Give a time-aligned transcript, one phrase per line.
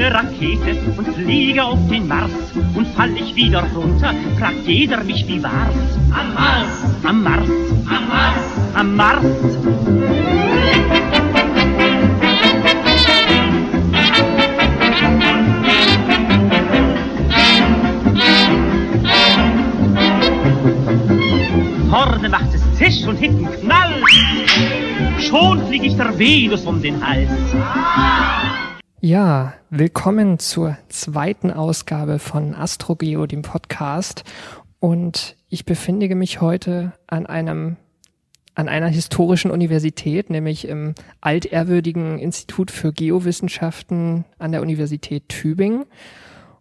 [0.00, 2.30] eine Rakete und fliege auf den Mars.
[2.74, 5.74] Und fall ich wieder runter, fragt jeder mich, wie war's?
[6.10, 7.48] Am Mars, am Mars,
[7.86, 8.36] am Mars,
[8.74, 9.24] am Mars.
[21.90, 24.02] Vorne macht es Zisch und hinten Knall.
[25.18, 27.28] Schon flieg ich der Venus um den Hals.
[29.02, 34.24] Ja, willkommen zur zweiten Ausgabe von Astrogeo, dem Podcast.
[34.78, 37.78] Und ich befinde mich heute an einem
[38.54, 45.86] an einer historischen Universität, nämlich im altehrwürdigen Institut für Geowissenschaften an der Universität Tübingen.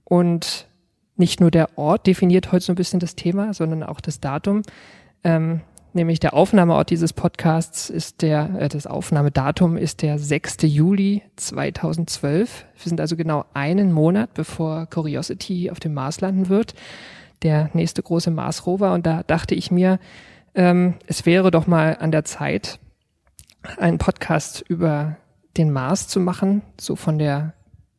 [0.05, 0.69] Und
[1.17, 4.61] nicht nur der Ort definiert heute so ein bisschen das Thema, sondern auch das Datum.
[5.25, 5.59] Ähm,
[5.93, 10.57] nämlich der Aufnahmeort dieses Podcasts ist der, äh, das Aufnahmedatum ist der 6.
[10.63, 12.65] Juli 2012.
[12.75, 16.73] Wir sind also genau einen Monat, bevor Curiosity auf dem Mars landen wird,
[17.43, 18.93] der nächste große Mars-Rover.
[18.93, 19.99] Und da dachte ich mir,
[20.55, 22.79] ähm, es wäre doch mal an der Zeit,
[23.77, 25.17] einen Podcast über
[25.57, 27.53] den Mars zu machen, so von der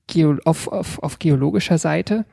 [0.07, 2.25] Geo auf, auf, auf geologischer Seite.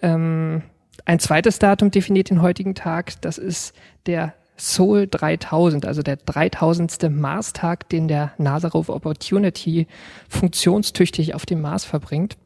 [0.00, 0.62] Ähm,
[1.04, 3.20] ein zweites Datum definiert den heutigen Tag.
[3.22, 3.74] Das ist
[4.06, 7.10] der Soul 3000, also der 3000.
[7.10, 9.86] Mars-Tag, den der NASA Rover Opportunity
[10.28, 12.36] funktionstüchtig auf dem Mars verbringt.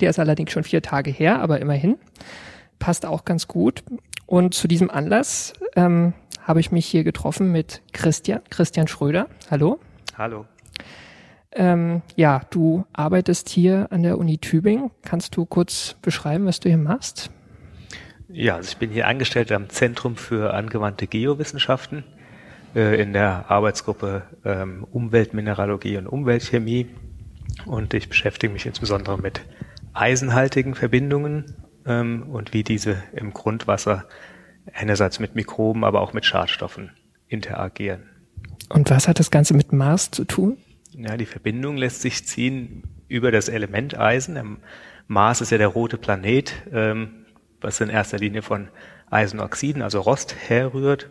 [0.00, 1.96] Der ist allerdings schon vier Tage her, aber immerhin
[2.78, 3.82] passt auch ganz gut.
[4.26, 6.12] Und zu diesem Anlass ähm,
[6.42, 9.28] habe ich mich hier getroffen mit Christian, Christian Schröder.
[9.50, 9.80] Hallo.
[10.16, 10.46] Hallo.
[11.52, 14.90] Ähm, ja, du arbeitest hier an der Uni Tübingen.
[15.02, 17.30] Kannst du kurz beschreiben, was du hier machst?
[18.28, 22.04] Ja, also ich bin hier angestellt am Zentrum für angewandte Geowissenschaften
[22.74, 26.88] äh, in der Arbeitsgruppe ähm, Umweltmineralogie und Umweltchemie.
[27.64, 29.40] Und ich beschäftige mich insbesondere mit
[29.94, 31.56] eisenhaltigen Verbindungen
[31.86, 34.04] ähm, und wie diese im Grundwasser
[34.74, 36.90] einerseits mit Mikroben, aber auch mit Schadstoffen
[37.28, 38.10] interagieren.
[38.68, 40.58] Und was hat das Ganze mit Mars zu tun?
[40.92, 44.58] Ja, die Verbindung lässt sich ziehen über das Element Eisen.
[45.06, 47.24] Mars ist ja der rote Planet, ähm,
[47.60, 48.68] was in erster Linie von
[49.10, 51.10] Eisenoxiden, also Rost, herrührt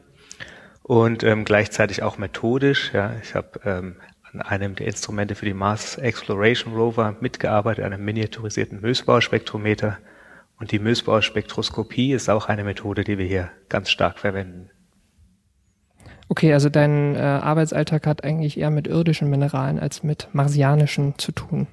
[0.84, 2.92] und ähm, gleichzeitig auch methodisch.
[2.94, 3.96] Ja, ich habe ähm,
[4.34, 9.98] an einem der Instrumente für die Mars Exploration Rover mitgearbeitet, einem miniaturisierten Mösbauer-Spektrometer.
[10.60, 14.70] Und die Mösbauer-Spektroskopie ist auch eine Methode, die wir hier ganz stark verwenden.
[16.30, 21.32] Okay, also dein äh, Arbeitsalltag hat eigentlich eher mit irdischen Mineralen als mit marsianischen zu
[21.32, 21.68] tun.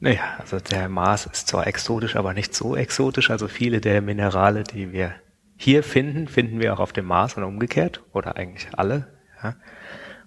[0.00, 3.30] Naja, also der Mars ist zwar exotisch, aber nicht so exotisch.
[3.30, 5.14] Also viele der Minerale, die wir
[5.56, 9.08] hier finden, finden wir auch auf dem Mars und umgekehrt oder eigentlich alle.
[9.42, 9.56] Ja.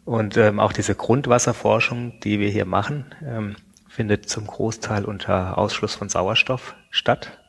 [0.04, 3.56] Und ähm, auch diese Grundwasserforschung, die wir hier machen, ähm,
[3.88, 7.40] findet zum Großteil unter Ausschluss von Sauerstoff statt.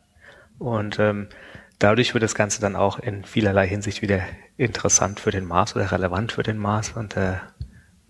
[0.58, 1.28] Und ähm,
[1.80, 4.20] dadurch wird das Ganze dann auch in vielerlei Hinsicht wieder
[4.56, 6.92] interessant für den Mars oder relevant für den Mars.
[6.92, 7.34] Und äh,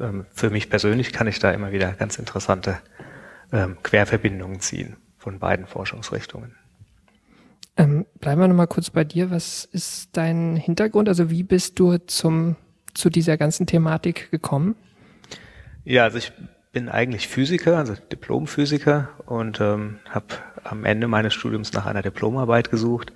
[0.00, 2.78] ähm, für mich persönlich kann ich da immer wieder ganz interessante
[3.52, 6.56] ähm, Querverbindungen ziehen von beiden Forschungsrichtungen.
[7.76, 9.30] Ähm, bleiben wir nochmal kurz bei dir.
[9.30, 11.08] Was ist dein Hintergrund?
[11.08, 12.56] Also wie bist du zum,
[12.94, 14.74] zu dieser ganzen Thematik gekommen?
[15.84, 16.32] Ja, also ich
[16.72, 20.26] bin eigentlich Physiker, also Diplomphysiker und ähm, habe
[20.64, 23.12] am Ende meines Studiums nach einer Diplomarbeit gesucht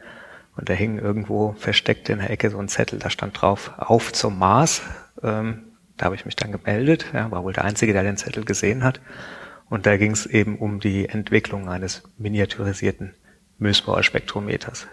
[0.56, 4.12] und da hing irgendwo versteckt in der Ecke so ein Zettel, da stand drauf, auf
[4.12, 4.82] zum Mars.
[5.22, 5.64] Ähm,
[5.96, 8.84] da habe ich mich dann gemeldet, ja, war wohl der Einzige, der den Zettel gesehen
[8.84, 9.00] hat.
[9.68, 13.14] Und da ging es eben um die Entwicklung eines miniaturisierten
[13.58, 14.86] Mösbauer Spektrometers.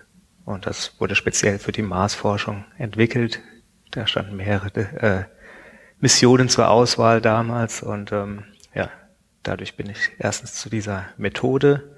[0.45, 3.39] Und das wurde speziell für die Marsforschung entwickelt.
[3.91, 5.23] Da standen mehrere äh,
[5.99, 8.89] Missionen zur Auswahl damals und ähm, ja,
[9.43, 11.95] dadurch bin ich erstens zu dieser Methode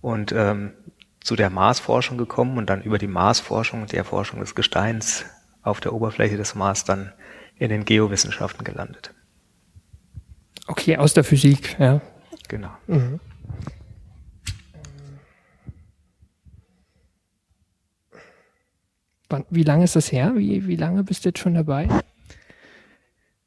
[0.00, 0.72] und ähm,
[1.20, 5.26] zu der Marsforschung gekommen und dann über die Marsforschung und die Erforschung des Gesteins
[5.62, 7.12] auf der Oberfläche des Mars dann
[7.56, 9.12] in den Geowissenschaften gelandet.
[10.66, 12.00] Okay, aus der Physik, ja.
[12.48, 12.70] Genau.
[12.86, 13.20] Mhm.
[19.50, 20.32] Wie lange ist das her?
[20.36, 21.88] Wie, wie lange bist du jetzt schon dabei?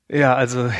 [0.09, 0.71] Ja, also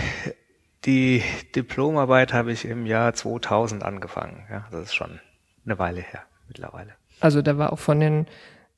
[0.85, 1.23] die
[1.55, 4.45] Diplomarbeit habe ich im Jahr 2000 angefangen.
[4.49, 5.19] Ja, das ist schon
[5.65, 6.93] eine Weile her mittlerweile.
[7.19, 8.27] Also da war auch von den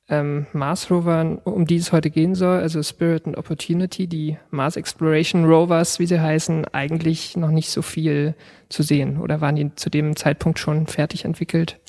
[0.10, 4.76] ähm, Mars Rovern, um die es heute gehen soll, also Spirit and Opportunity, die Mars
[4.76, 8.36] Exploration Rovers, wie sie heißen, eigentlich noch nicht so viel
[8.70, 9.20] zu sehen.
[9.20, 11.80] Oder waren die zu dem Zeitpunkt schon fertig entwickelt?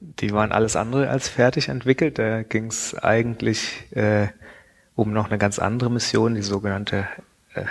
[0.00, 2.18] Die waren alles andere als fertig entwickelt.
[2.18, 4.28] Da ging es eigentlich äh,
[4.94, 7.08] um noch eine ganz andere Mission, die sogenannte
[7.54, 7.64] äh,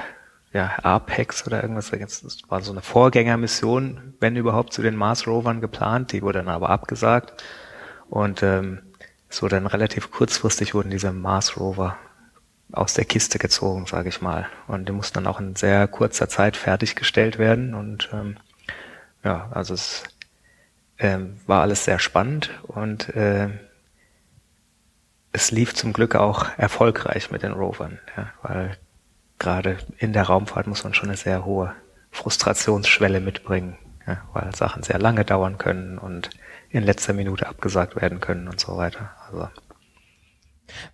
[0.54, 1.92] ja, Apex oder irgendwas.
[1.92, 6.12] Das war so eine Vorgängermission, wenn überhaupt, zu den Mars Rovern geplant.
[6.12, 7.42] Die wurde dann aber abgesagt.
[8.10, 8.80] Und ähm,
[9.34, 11.98] so dann relativ kurzfristig wurden diese Mars Rover
[12.72, 14.48] aus der Kiste gezogen, sage ich mal.
[14.68, 17.74] Und die mussten dann auch in sehr kurzer Zeit fertiggestellt werden.
[17.74, 18.38] Und ähm,
[19.24, 20.04] ja, also es
[21.00, 23.50] ähm, war alles sehr spannend und äh,
[25.34, 28.78] es lief zum Glück auch erfolgreich mit den Rovern, ja, weil
[29.40, 31.74] gerade in der Raumfahrt muss man schon eine sehr hohe
[32.12, 36.30] Frustrationsschwelle mitbringen, ja, weil Sachen sehr lange dauern können und
[36.72, 39.12] in letzter Minute abgesagt werden können und so weiter.
[39.28, 39.48] Also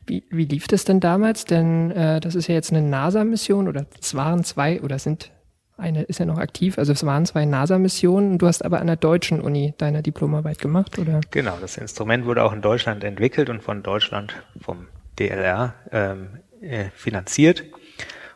[0.06, 1.46] wie, wie lief das denn damals?
[1.46, 5.32] Denn äh, das ist ja jetzt eine NASA-Mission oder es waren zwei oder sind
[5.78, 8.40] eine ist ja noch aktiv, also es waren zwei NASA-Missionen.
[8.40, 11.22] Du hast aber an der deutschen Uni deine Diplomarbeit gemacht, oder?
[11.30, 14.88] Genau, das Instrument wurde auch in Deutschland entwickelt und von Deutschland vom
[15.20, 17.64] DLR ähm, äh, finanziert.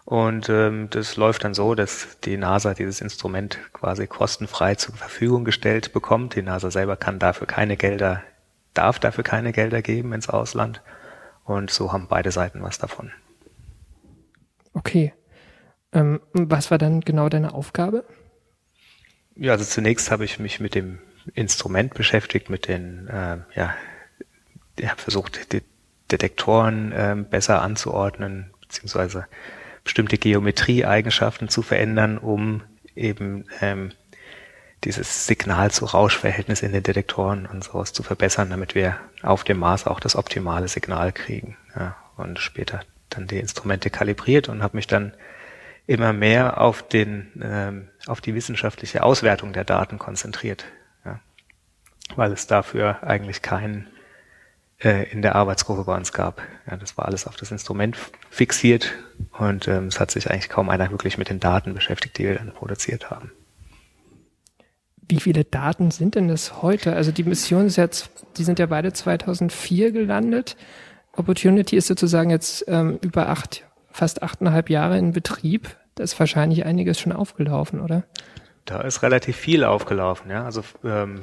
[0.06, 5.46] Und ähm, das läuft dann so, dass die NASA dieses Instrument quasi kostenfrei zur Verfügung
[5.46, 6.36] gestellt bekommt.
[6.36, 8.24] Die NASA selber kann dafür keine Gelder,
[8.74, 10.82] darf dafür keine Gelder geben ins Ausland.
[11.44, 13.12] Und so haben beide Seiten was davon.
[14.74, 15.14] Okay.
[15.94, 18.06] Ähm, was war dann genau deine Aufgabe?
[19.36, 21.00] Ja, also zunächst habe ich mich mit dem
[21.34, 23.76] Instrument beschäftigt, mit den, äh, ja,
[24.78, 25.62] ich habe versucht, die
[26.12, 29.28] Detektoren äh, besser anzuordnen, beziehungsweise
[29.84, 32.64] bestimmte Geometrieeigenschaften zu verändern, um
[32.96, 33.92] eben ähm,
[34.84, 40.00] dieses Signal-zu-Rausch-Verhältnis in den Detektoren und sowas zu verbessern, damit wir auf dem Mars auch
[40.00, 41.58] das optimale Signal kriegen.
[41.76, 45.14] Ja, und später dann die Instrumente kalibriert und habe mich dann
[45.88, 50.66] immer mehr auf den ähm, auf die wissenschaftliche Auswertung der Daten konzentriert,
[51.06, 51.20] ja,
[52.16, 53.88] weil es dafür eigentlich keinen
[54.84, 56.42] in der Arbeitsgruppe bei uns gab.
[56.70, 57.98] Ja, das war alles auf das Instrument
[58.30, 58.94] fixiert
[59.38, 62.36] und ähm, es hat sich eigentlich kaum einer wirklich mit den Daten beschäftigt, die wir
[62.36, 63.32] dann produziert haben.
[65.08, 66.96] Wie viele Daten sind denn das heute?
[66.96, 70.56] Also die Mission ist jetzt, die sind ja beide 2004 gelandet.
[71.16, 75.76] Opportunity ist sozusagen jetzt ähm, über acht, fast achteinhalb Jahre in Betrieb.
[75.96, 78.04] Da ist wahrscheinlich einiges schon aufgelaufen, oder?
[78.66, 80.46] Da ist relativ viel aufgelaufen, ja.
[80.46, 81.22] Also ähm,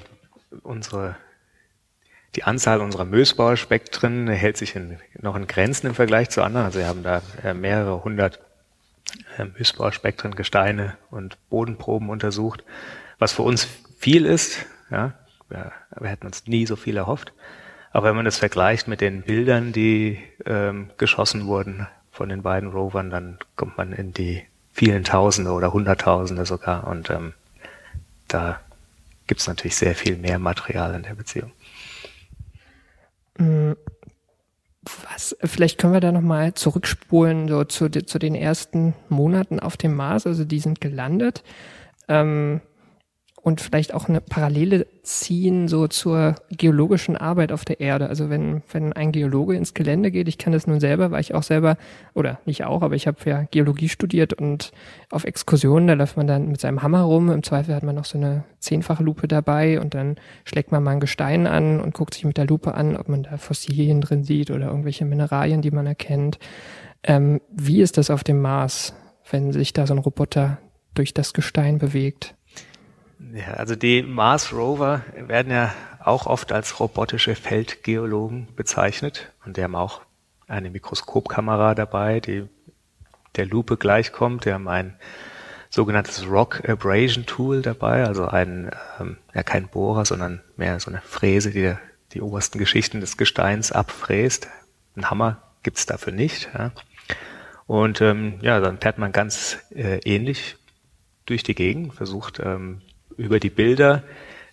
[0.62, 1.16] unsere
[2.36, 6.66] die Anzahl unserer Mösbauer-Spektren hält sich in, noch in Grenzen im Vergleich zu anderen.
[6.66, 8.40] Also wir haben da äh, mehrere hundert
[9.38, 12.62] äh, Mösbauer-Spektren, Gesteine und Bodenproben untersucht
[13.18, 14.66] was für uns viel ist.
[14.90, 15.14] Ja,
[15.48, 17.32] wir, wir hätten uns nie so viel erhofft.
[17.90, 22.70] Aber wenn man das vergleicht mit den Bildern, die ähm, geschossen wurden von den beiden
[22.70, 24.42] Rovern, dann kommt man in die
[24.72, 26.86] vielen Tausende oder Hunderttausende sogar.
[26.86, 27.32] Und ähm,
[28.28, 28.60] da
[29.26, 31.50] gibt es natürlich sehr viel mehr Material in der Beziehung.
[33.38, 33.72] Mm,
[35.10, 39.94] was, vielleicht können wir da nochmal zurückspulen, so zu, zu den ersten Monaten auf dem
[39.94, 40.26] Mars.
[40.26, 41.42] Also die sind gelandet.
[42.08, 42.60] Ähm,
[43.48, 48.08] und vielleicht auch eine Parallele ziehen so zur geologischen Arbeit auf der Erde.
[48.08, 51.34] Also wenn, wenn ein Geologe ins Gelände geht, ich kann das nun selber, weil ich
[51.34, 51.78] auch selber,
[52.14, 54.70] oder nicht auch, aber ich habe ja Geologie studiert und
[55.10, 58.04] auf Exkursionen, da läuft man dann mit seinem Hammer rum, im Zweifel hat man noch
[58.04, 62.12] so eine zehnfache Lupe dabei und dann schlägt man mal ein Gestein an und guckt
[62.12, 65.70] sich mit der Lupe an, ob man da Fossilien drin sieht oder irgendwelche Mineralien, die
[65.70, 66.38] man erkennt.
[67.02, 68.94] Ähm, wie ist das auf dem Mars,
[69.30, 70.58] wenn sich da so ein Roboter
[70.92, 72.34] durch das Gestein bewegt?
[73.18, 79.62] Ja, also die Mars Rover werden ja auch oft als robotische Feldgeologen bezeichnet und die
[79.62, 80.02] haben auch
[80.46, 82.48] eine Mikroskopkamera dabei, die
[83.36, 84.44] der Lupe gleichkommt.
[84.44, 84.96] Die haben ein
[85.70, 88.70] sogenanntes Rock Abrasion Tool dabei, also ein,
[89.00, 91.74] ähm, ja kein Bohrer, sondern mehr so eine Fräse, die
[92.12, 94.48] die obersten Geschichten des Gesteins abfräst.
[94.96, 96.48] Ein Hammer gibt's dafür nicht.
[96.56, 96.72] Ja.
[97.66, 100.56] Und ähm, ja, dann fährt man ganz äh, ähnlich
[101.26, 102.80] durch die Gegend, versucht ähm,
[103.18, 104.02] über die Bilder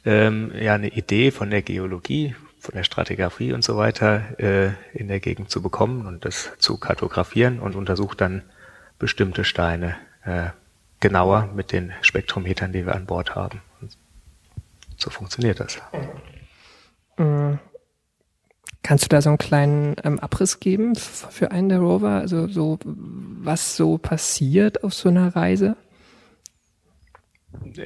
[0.04, 5.08] ähm, ja eine Idee von der Geologie, von der Stratigraphie und so weiter äh, in
[5.08, 8.44] der Gegend zu bekommen und das zu kartografieren und untersucht dann
[9.00, 10.48] bestimmte Steine äh,
[11.00, 13.62] genauer mit den Spektrometern, die wir an Bord haben.
[13.82, 13.96] Und
[14.98, 15.80] so funktioniert das.
[17.18, 17.60] Mhm.
[18.82, 22.10] Kannst du da so einen kleinen ähm, Abriss geben für einen der Rover?
[22.10, 25.76] Also so, was so passiert auf so einer Reise?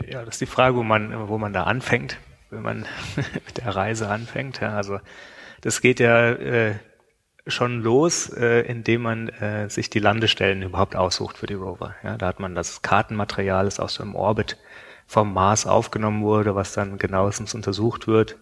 [0.07, 2.17] Ja, das ist die Frage, wo man, wo man da anfängt,
[2.49, 2.85] wenn man
[3.15, 4.61] mit der Reise anfängt.
[4.61, 4.99] Ja, also
[5.61, 6.75] das geht ja äh,
[7.47, 11.95] schon los, äh, indem man äh, sich die Landestellen überhaupt aussucht für die Rover.
[12.03, 14.57] Ja, da hat man das Kartenmaterial, das aus dem Orbit
[15.07, 18.38] vom Mars aufgenommen wurde, was dann genauestens untersucht wird.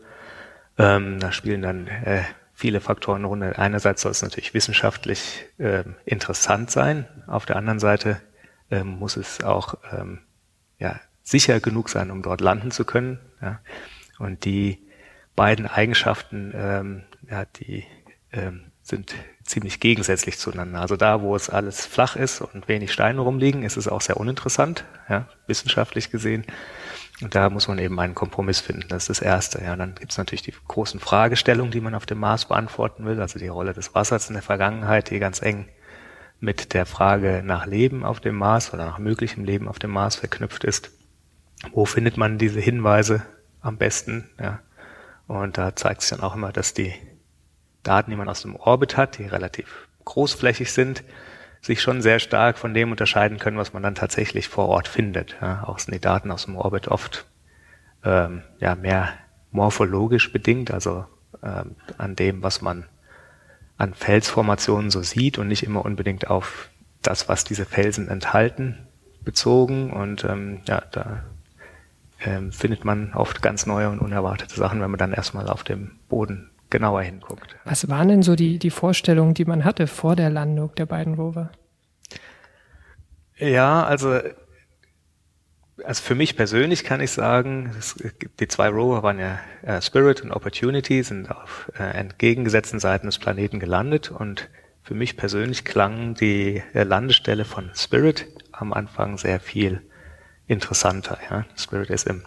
[0.77, 3.57] Ähm, da spielen dann äh, viele Faktoren eine Runde.
[3.57, 8.19] Einerseits soll es natürlich wissenschaftlich äh, interessant sein, auf der anderen Seite
[8.69, 10.19] ähm, muss es auch ähm,
[10.79, 13.19] ja, sicher genug sein, um dort landen zu können.
[13.41, 13.60] Ja.
[14.17, 14.79] Und die
[15.36, 17.84] beiden Eigenschaften, ähm, ja, die
[18.31, 20.79] ähm, sind ziemlich gegensätzlich zueinander.
[20.79, 24.17] Also da, wo es alles flach ist und wenig Steine rumliegen, ist es auch sehr
[24.17, 26.46] uninteressant, ja, wissenschaftlich gesehen.
[27.22, 28.88] Und da muss man eben einen Kompromiss finden.
[28.88, 29.62] Das ist das Erste.
[29.62, 33.19] Ja, dann gibt es natürlich die großen Fragestellungen, die man auf dem Mars beantworten will.
[33.19, 35.67] Also die Rolle des Wassers in der Vergangenheit, die ganz eng
[36.39, 40.15] mit der Frage nach Leben auf dem Mars oder nach möglichem Leben auf dem Mars
[40.15, 40.91] verknüpft ist.
[41.72, 43.24] Wo findet man diese Hinweise
[43.62, 44.30] am besten?
[44.40, 44.60] Ja.
[45.28, 46.94] Und da zeigt sich dann auch immer, dass die
[47.84, 51.04] Daten, die man aus dem Orbit hat, die relativ großflächig sind,
[51.62, 55.36] sich schon sehr stark von dem unterscheiden können, was man dann tatsächlich vor Ort findet.
[55.42, 57.26] Ja, auch sind die Daten aus dem Orbit oft
[58.04, 59.14] ähm, ja, mehr
[59.52, 61.06] morphologisch bedingt, also
[61.44, 62.86] ähm, an dem, was man
[63.78, 66.70] an Felsformationen so sieht und nicht immer unbedingt auf
[67.02, 68.88] das, was diese Felsen enthalten,
[69.22, 69.92] bezogen.
[69.92, 71.24] Und ähm, ja, da
[72.26, 75.92] ähm, findet man oft ganz neue und unerwartete Sachen, wenn man dann erstmal auf dem
[76.10, 77.56] Boden genauer hinguckt.
[77.66, 81.14] Was waren denn so die, die Vorstellungen, die man hatte vor der Landung der beiden
[81.14, 81.52] Rover?
[83.38, 84.20] Ja, also,
[85.84, 87.96] also für mich persönlich kann ich sagen, es,
[88.40, 93.20] die zwei Rover waren ja äh, Spirit und Opportunity, sind auf äh, entgegengesetzten Seiten des
[93.20, 94.50] Planeten gelandet und
[94.82, 99.82] für mich persönlich klang die äh, Landestelle von Spirit am Anfang sehr viel
[100.48, 101.18] interessanter.
[101.30, 101.46] Ja.
[101.56, 102.24] Spirit ist im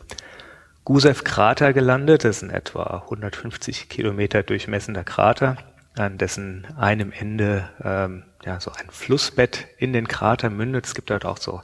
[0.84, 2.24] Gusev-Krater gelandet.
[2.24, 5.56] Das ist ein etwa 150 Kilometer durchmessender Krater,
[5.96, 10.86] an dessen einem Ende ähm, ja, so ein Flussbett in den Krater mündet.
[10.86, 11.62] Es gibt dort auch so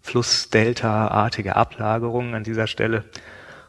[0.00, 3.04] Flussdelta-artige Ablagerungen an dieser Stelle.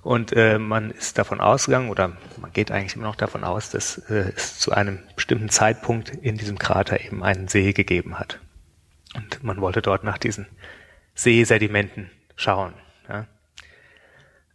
[0.02, 3.98] Und äh, man ist davon ausgegangen, oder man geht eigentlich immer noch davon aus, dass
[4.10, 8.40] äh, es zu einem bestimmten Zeitpunkt in diesem Krater eben einen See gegeben hat.
[9.16, 10.48] Und man wollte dort nach diesen
[11.16, 12.10] Seesedimenten
[12.40, 12.74] schauen.
[13.08, 13.28] Ja.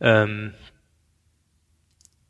[0.01, 0.55] Ähm,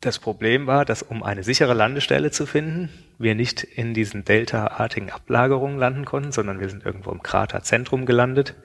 [0.01, 5.09] das Problem war, dass um eine sichere Landestelle zu finden, wir nicht in diesen delta-artigen
[5.09, 8.55] Ablagerungen landen konnten, sondern wir sind irgendwo im Kraterzentrum gelandet,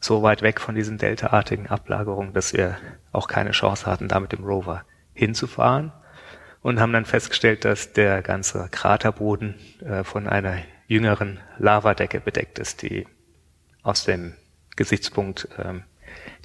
[0.00, 2.78] so weit weg von diesen delta-artigen Ablagerungen, dass wir
[3.12, 4.84] auch keine Chance hatten, da mit dem Rover
[5.14, 5.92] hinzufahren
[6.62, 10.56] und haben dann festgestellt, dass der ganze Kraterboden äh, von einer
[10.88, 13.06] jüngeren Lavadecke bedeckt ist, die
[13.82, 14.34] aus dem
[14.74, 15.84] Gesichtspunkt ähm,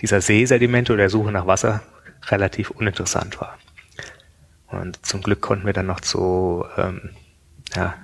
[0.02, 1.82] dieser Seesedimente oder der Suche nach Wasser
[2.28, 3.58] relativ uninteressant war.
[4.68, 7.12] Und zum Glück konnten wir dann noch zu ähm,
[7.76, 7.96] ja,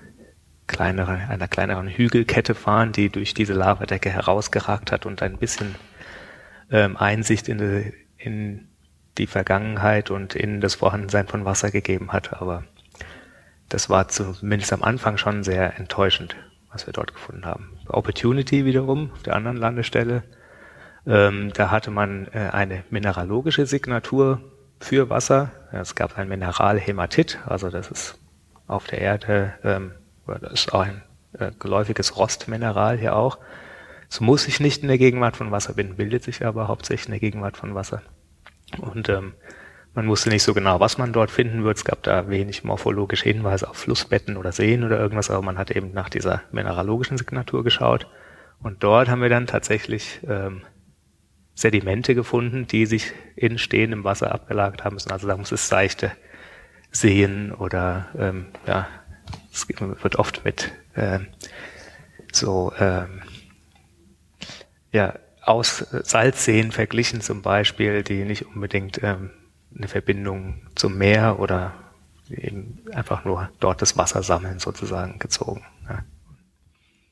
[0.67, 5.75] kleinere, einer kleineren Hügelkette fahren, die durch diese Lavadecke herausgeragt hat und ein bisschen
[6.71, 8.67] ähm, Einsicht in die, in
[9.17, 12.41] die Vergangenheit und in das Vorhandensein von Wasser gegeben hat.
[12.41, 12.63] Aber
[13.69, 16.35] das war zumindest am Anfang schon sehr enttäuschend,
[16.71, 17.77] was wir dort gefunden haben.
[17.87, 20.23] Opportunity wiederum auf der anderen Landestelle
[21.05, 24.41] ähm, da hatte man äh, eine mineralogische Signatur
[24.79, 25.51] für Wasser.
[25.71, 28.19] Es gab ein Mineral Hämatit, also das ist
[28.67, 29.91] auf der Erde, ähm,
[30.27, 31.01] das ist auch ein
[31.37, 33.37] äh, geläufiges Rostmineral hier auch.
[34.09, 37.11] Es muss sich nicht in der Gegenwart von Wasser binden, bildet sich aber hauptsächlich in
[37.11, 38.01] der Gegenwart von Wasser.
[38.77, 39.33] Und ähm,
[39.95, 41.77] man wusste nicht so genau, was man dort finden wird.
[41.77, 45.71] Es gab da wenig morphologische Hinweise auf Flussbetten oder Seen oder irgendwas, aber man hat
[45.71, 48.07] eben nach dieser mineralogischen Signatur geschaut.
[48.61, 50.61] Und dort haben wir dann tatsächlich ähm,
[51.55, 55.11] Sedimente gefunden, die sich in stehendem Wasser abgelagert haben müssen.
[55.11, 56.11] Also da muss es seichte
[56.91, 58.87] Seen oder ähm, ja,
[59.51, 61.27] es wird oft mit ähm,
[62.31, 63.21] so ähm,
[64.91, 69.31] ja aus Salzseen verglichen zum Beispiel, die nicht unbedingt ähm,
[69.75, 71.73] eine Verbindung zum Meer oder
[72.29, 75.63] eben einfach nur dort das Wasser sammeln sozusagen gezogen.
[75.89, 76.03] Ja.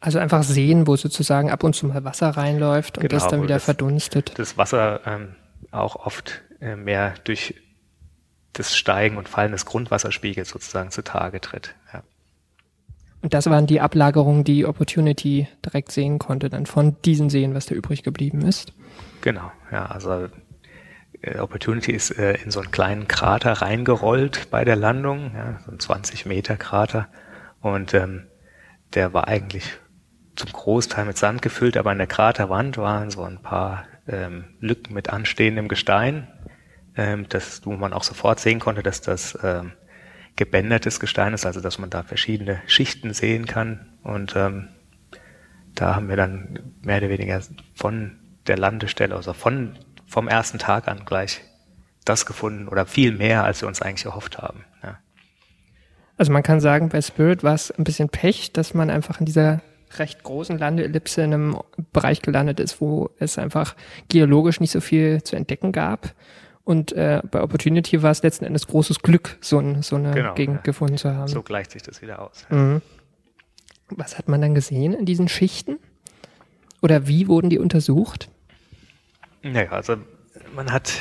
[0.01, 3.43] Also einfach sehen, wo sozusagen ab und zu mal Wasser reinläuft und genau, das dann
[3.43, 4.33] wieder das, verdunstet.
[4.37, 5.35] Das Wasser ähm,
[5.69, 7.55] auch oft äh, mehr durch
[8.53, 11.75] das Steigen und Fallen des Grundwasserspiegels sozusagen zutage tritt.
[11.93, 12.03] Ja.
[13.21, 17.67] Und das waren die Ablagerungen, die Opportunity direkt sehen konnte, dann von diesen Seen, was
[17.67, 18.73] da übrig geblieben ist.
[19.21, 20.29] Genau, ja, also
[21.21, 25.71] äh, Opportunity ist äh, in so einen kleinen Krater reingerollt bei der Landung, ja, so
[25.71, 27.07] ein 20 Meter Krater.
[27.61, 28.23] Und ähm,
[28.95, 29.77] der war eigentlich
[30.35, 34.93] zum Großteil mit Sand gefüllt, aber an der Kraterwand waren so ein paar ähm, Lücken
[34.93, 36.27] mit anstehendem Gestein,
[36.95, 39.73] ähm, das, wo man auch sofort sehen konnte, dass das ähm,
[40.35, 43.93] gebändertes Gestein ist, also dass man da verschiedene Schichten sehen kann.
[44.03, 44.69] Und ähm,
[45.75, 47.41] da haben wir dann mehr oder weniger
[47.75, 51.41] von der Landestelle, also von vom ersten Tag an gleich
[52.03, 54.65] das gefunden oder viel mehr, als wir uns eigentlich erhofft haben.
[54.83, 54.99] Ja.
[56.17, 59.25] Also man kann sagen, bei Spirit war es ein bisschen Pech, dass man einfach in
[59.25, 59.61] dieser
[59.97, 61.57] recht großen Landeellipse in einem
[61.93, 63.75] Bereich gelandet ist, wo es einfach
[64.09, 66.13] geologisch nicht so viel zu entdecken gab.
[66.63, 70.33] Und äh, bei Opportunity war es letzten Endes großes Glück, so, ein, so eine genau,
[70.35, 70.61] Gegend ja.
[70.61, 71.27] gefunden zu haben.
[71.27, 72.45] So gleicht sich das wieder aus.
[72.49, 72.81] Mhm.
[73.89, 75.79] Was hat man dann gesehen in diesen Schichten?
[76.81, 78.29] Oder wie wurden die untersucht?
[79.41, 79.97] Naja, also
[80.55, 80.93] man hat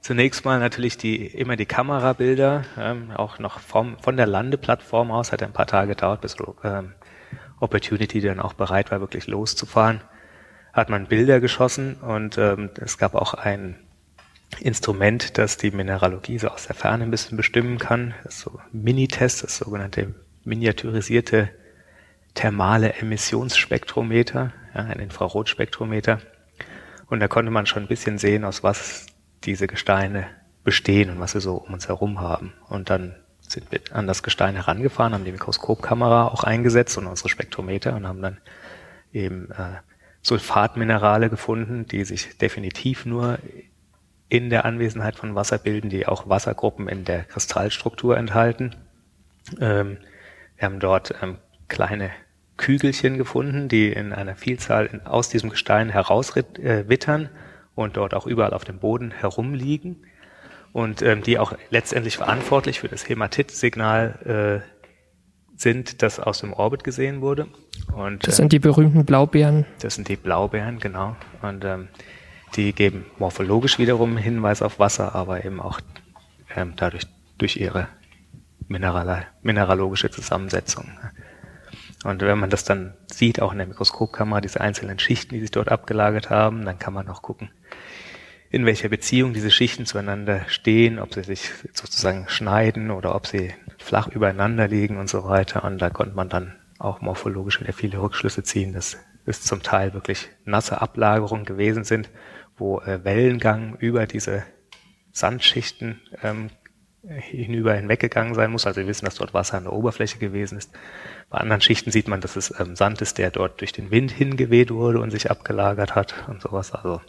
[0.00, 5.32] zunächst mal natürlich die immer die Kamerabilder, ähm, auch noch vom, von der Landeplattform aus,
[5.32, 6.92] hat ein paar Tage gedauert, bis ähm,
[7.60, 10.00] Opportunity dann auch bereit war, wirklich loszufahren,
[10.72, 13.76] hat man Bilder geschossen und ähm, es gab auch ein
[14.60, 18.14] Instrument, das die Mineralogie so aus der Ferne ein bisschen bestimmen kann.
[18.24, 21.50] Das so Minitest, das sogenannte miniaturisierte
[22.34, 26.20] thermale Emissionsspektrometer, ja, ein Infrarotspektrometer.
[27.06, 29.06] Und da konnte man schon ein bisschen sehen, aus was
[29.44, 30.26] diese Gesteine
[30.64, 32.52] bestehen und was wir so um uns herum haben.
[32.68, 33.14] Und dann
[33.48, 38.06] sind wir an das Gestein herangefahren, haben die Mikroskopkamera auch eingesetzt und unsere Spektrometer und
[38.06, 38.38] haben dann
[39.12, 39.80] eben äh,
[40.22, 43.38] Sulfatminerale gefunden, die sich definitiv nur
[44.28, 48.74] in der Anwesenheit von Wasser bilden, die auch Wassergruppen in der Kristallstruktur enthalten.
[49.60, 49.98] Ähm,
[50.56, 51.36] wir haben dort ähm,
[51.68, 52.10] kleine
[52.56, 57.28] Kügelchen gefunden, die in einer Vielzahl in, aus diesem Gestein herauswittern äh,
[57.74, 60.04] und dort auch überall auf dem Boden herumliegen
[60.74, 66.82] und ähm, die auch letztendlich verantwortlich für das Hämatit-Signal äh, sind, das aus dem Orbit
[66.82, 67.46] gesehen wurde.
[67.94, 69.66] Und, das sind die berühmten Blaubeeren.
[69.78, 71.14] Das sind die Blaubeeren, genau.
[71.42, 71.88] Und ähm,
[72.56, 75.80] die geben morphologisch wiederum Hinweis auf Wasser, aber eben auch
[76.56, 77.06] ähm, dadurch
[77.38, 77.86] durch ihre
[78.66, 80.90] Mineral mineralogische Zusammensetzung.
[82.02, 85.52] Und wenn man das dann sieht, auch in der Mikroskopkamera, diese einzelnen Schichten, die sich
[85.52, 87.50] dort abgelagert haben, dann kann man noch gucken,
[88.54, 93.52] in welcher Beziehung diese Schichten zueinander stehen, ob sie sich sozusagen schneiden oder ob sie
[93.78, 95.64] flach übereinander liegen und so weiter.
[95.64, 98.96] Und da konnte man dann auch morphologisch wieder viele Rückschlüsse ziehen, dass
[99.26, 102.10] es zum Teil wirklich nasse Ablagerungen gewesen sind,
[102.56, 104.44] wo äh, Wellengang über diese
[105.10, 106.50] Sandschichten ähm,
[107.02, 108.68] hinüber hinweggegangen sein muss.
[108.68, 110.70] Also wir wissen, dass dort Wasser an der Oberfläche gewesen ist.
[111.28, 114.12] Bei anderen Schichten sieht man, dass es ähm, Sand ist, der dort durch den Wind
[114.12, 116.72] hingeweht wurde und sich abgelagert hat und sowas.
[116.72, 117.00] Also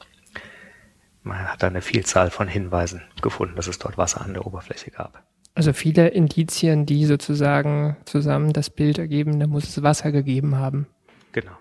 [1.26, 4.92] man hat da eine Vielzahl von Hinweisen gefunden, dass es dort Wasser an der Oberfläche
[4.92, 5.24] gab.
[5.56, 10.88] Also viele Indizien, die sozusagen zusammen das Bild ergeben, da muss es Wasser gegeben haben.
[11.32, 11.54] Genau.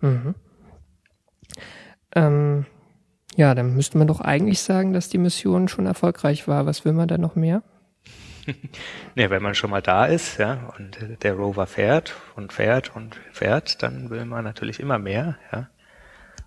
[0.00, 0.34] Mhm.
[2.14, 2.66] Ähm,
[3.36, 6.66] ja, dann müsste man doch eigentlich sagen, dass die Mission schon erfolgreich war.
[6.66, 7.62] Was will man da noch mehr?
[9.14, 13.16] ja, wenn man schon mal da ist, ja, und der Rover fährt und fährt und
[13.32, 15.68] fährt, dann will man natürlich immer mehr, ja.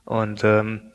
[0.04, 0.92] Und ähm,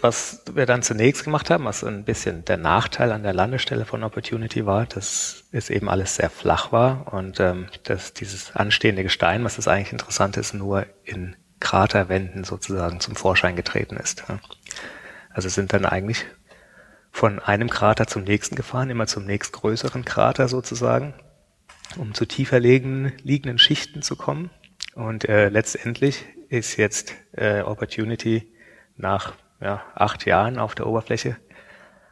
[0.00, 4.04] was wir dann zunächst gemacht haben, was ein bisschen der Nachteil an der Landestelle von
[4.04, 9.44] Opportunity war, dass es eben alles sehr flach war und ähm, dass dieses anstehende Gestein,
[9.44, 14.24] was das eigentlich interessant ist, nur in Kraterwänden sozusagen zum Vorschein getreten ist.
[15.30, 16.24] Also sind dann eigentlich
[17.10, 21.14] von einem Krater zum nächsten gefahren, immer zum nächstgrößeren Krater sozusagen,
[21.96, 24.50] um zu tiefer liegenden, liegenden Schichten zu kommen.
[24.94, 28.52] Und äh, letztendlich ist jetzt äh, Opportunity
[28.96, 29.32] nach
[29.64, 31.36] ja, acht Jahren auf der Oberfläche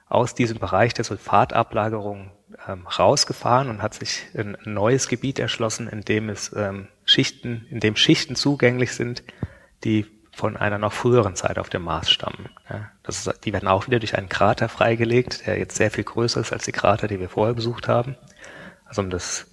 [0.09, 2.33] aus diesem Bereich der Sulfatablagerung
[2.67, 7.81] ähm, rausgefahren und hat sich ein neues Gebiet erschlossen, in dem es ähm, Schichten, in
[7.81, 9.23] dem Schichten zugänglich sind,
[9.85, 12.49] die von einer noch früheren Zeit auf dem Mars stammen.
[12.71, 16.05] Ja, das ist, die werden auch wieder durch einen Krater freigelegt, der jetzt sehr viel
[16.05, 18.17] größer ist als die Krater, die wir vorher besucht haben.
[18.87, 19.47] Also um das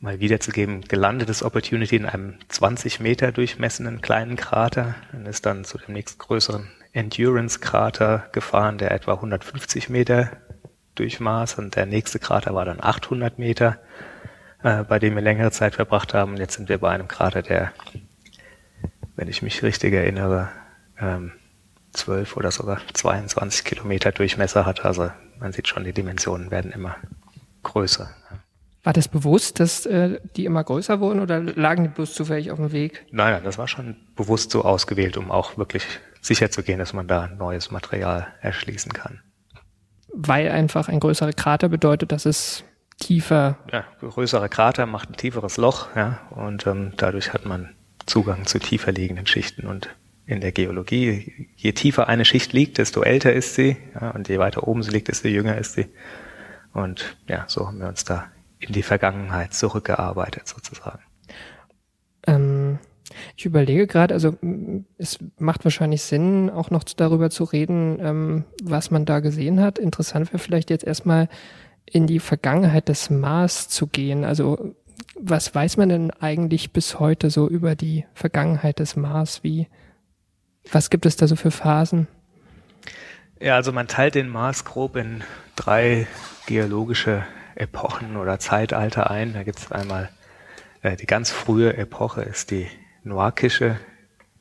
[0.00, 5.76] mal wiederzugeben, gelandetes Opportunity in einem 20 Meter durchmessenden kleinen Krater und ist dann zu
[5.76, 10.30] dem nächstgrößeren Endurance-Krater gefahren, der etwa 150 Meter
[10.96, 13.78] durchmaß und der nächste Krater war dann 800 Meter,
[14.62, 16.36] äh, bei dem wir längere Zeit verbracht haben.
[16.36, 17.72] Jetzt sind wir bei einem Krater, der
[19.18, 20.48] wenn ich mich richtig erinnere,
[21.00, 21.32] ähm,
[21.92, 24.84] 12 oder sogar 22 Kilometer Durchmesser hat.
[24.84, 26.96] Also man sieht schon, die Dimensionen werden immer
[27.64, 28.08] größer.
[28.84, 32.58] War das bewusst, dass äh, die immer größer wurden oder lagen die bloß zufällig auf
[32.58, 33.04] dem Weg?
[33.10, 35.84] Nein, nein, das war schon bewusst so ausgewählt, um auch wirklich
[36.20, 39.20] sicher zu gehen, dass man da neues Material erschließen kann.
[40.12, 42.64] Weil einfach ein größerer Krater bedeutet, dass es
[42.98, 43.58] tiefer.
[43.72, 47.74] Ja, größere Krater macht ein tieferes Loch, ja, und ähm, dadurch hat man
[48.06, 49.66] Zugang zu tiefer liegenden Schichten.
[49.66, 49.94] Und
[50.26, 53.76] in der Geologie, je tiefer eine Schicht liegt, desto älter ist sie.
[53.94, 55.86] Ja, und je weiter oben sie liegt, desto jünger ist sie.
[56.72, 58.26] Und ja, so haben wir uns da
[58.58, 61.02] in die Vergangenheit zurückgearbeitet sozusagen.
[63.38, 64.36] Ich überlege gerade, also
[64.98, 69.78] es macht wahrscheinlich Sinn, auch noch darüber zu reden, ähm, was man da gesehen hat.
[69.78, 71.28] Interessant wäre vielleicht jetzt erstmal
[71.86, 74.24] in die Vergangenheit des Mars zu gehen.
[74.24, 74.74] Also
[75.14, 79.44] was weiß man denn eigentlich bis heute so über die Vergangenheit des Mars?
[79.44, 79.68] Wie,
[80.72, 82.08] was gibt es da so für Phasen?
[83.38, 85.22] Ja, also man teilt den Mars grob in
[85.54, 86.08] drei
[86.46, 87.24] geologische
[87.54, 89.32] Epochen oder Zeitalter ein.
[89.32, 90.08] Da gibt es einmal
[90.82, 92.66] äh, die ganz frühe Epoche, ist die
[93.02, 93.78] Noakische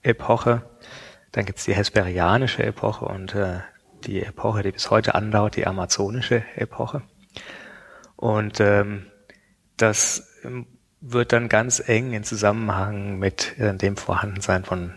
[0.02, 0.63] Epoche.
[1.32, 3.60] Dann gibt es die Hesperianische Epoche und äh,
[4.04, 7.02] die Epoche, die bis heute andauert, die Amazonische Epoche.
[8.15, 9.06] Und ähm,
[9.78, 10.65] das ähm,
[11.02, 14.93] wird dann ganz eng in Zusammenhang mit äh, dem Vorhandensein von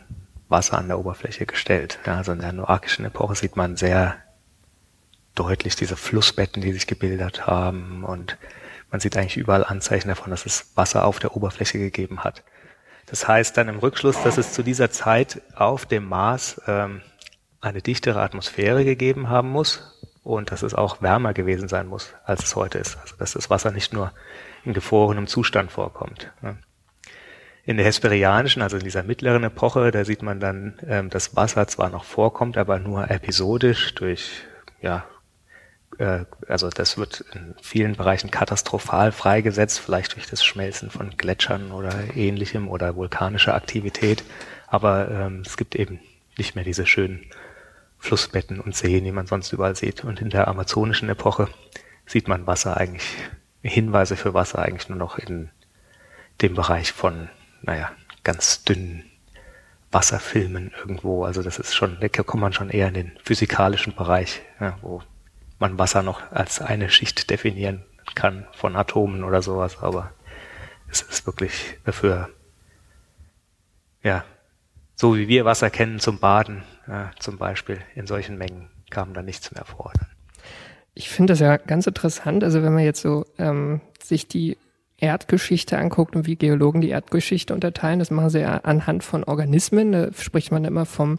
[0.48, 1.98] Wasser an der Oberfläche gestellt.
[2.06, 4.16] Ja, also in der noakischen Epoche sieht man sehr
[5.34, 8.36] deutlich diese Flussbetten, die sich gebildet haben und
[8.90, 12.42] man sieht eigentlich überall Anzeichen davon, dass es Wasser auf der Oberfläche gegeben hat.
[13.10, 17.02] Das heißt dann im Rückschluss, dass es zu dieser Zeit auf dem Mars ähm,
[17.60, 22.44] eine dichtere Atmosphäre gegeben haben muss und dass es auch wärmer gewesen sein muss, als
[22.44, 22.96] es heute ist.
[22.98, 24.12] Also dass das Wasser nicht nur
[24.64, 26.32] in gefrorenem Zustand vorkommt.
[27.64, 31.66] In der Hesperianischen, also in dieser mittleren Epoche, da sieht man dann, ähm, dass Wasser
[31.66, 34.42] zwar noch vorkommt, aber nur episodisch durch,
[34.80, 35.04] ja,
[36.00, 41.72] äh, also das wird in vielen Bereichen katastrophal freigesetzt, vielleicht durch das Schmelzen von Gletschern
[41.72, 44.24] oder ähnlichem oder vulkanischer Aktivität.
[44.66, 46.00] Aber ähm, es gibt eben
[46.38, 47.26] nicht mehr diese schönen
[47.98, 50.04] Flussbetten und Seen, die man sonst überall sieht.
[50.04, 51.48] Und in der amazonischen Epoche
[52.06, 53.06] sieht man Wasser eigentlich,
[53.62, 55.50] Hinweise für Wasser eigentlich nur noch in
[56.40, 57.28] dem Bereich von
[57.62, 57.92] naja,
[58.24, 59.04] ganz dünnen
[59.92, 61.24] Wasserfilmen irgendwo.
[61.24, 65.02] Also das ist schon, da kommt man schon eher in den physikalischen Bereich, ja, wo
[65.60, 70.12] man Wasser noch als eine Schicht definieren kann von Atomen oder sowas, aber
[70.90, 72.28] es ist wirklich dafür,
[74.02, 74.24] ja,
[74.96, 79.22] so wie wir Wasser kennen zum Baden, ja, zum Beispiel, in solchen Mengen kam da
[79.22, 79.92] nichts mehr vor.
[80.94, 84.56] Ich finde das ja ganz interessant, also wenn man jetzt so ähm, sich die
[84.98, 89.92] Erdgeschichte anguckt und wie Geologen die Erdgeschichte unterteilen, das machen sie ja anhand von Organismen.
[89.92, 91.18] Da spricht man immer vom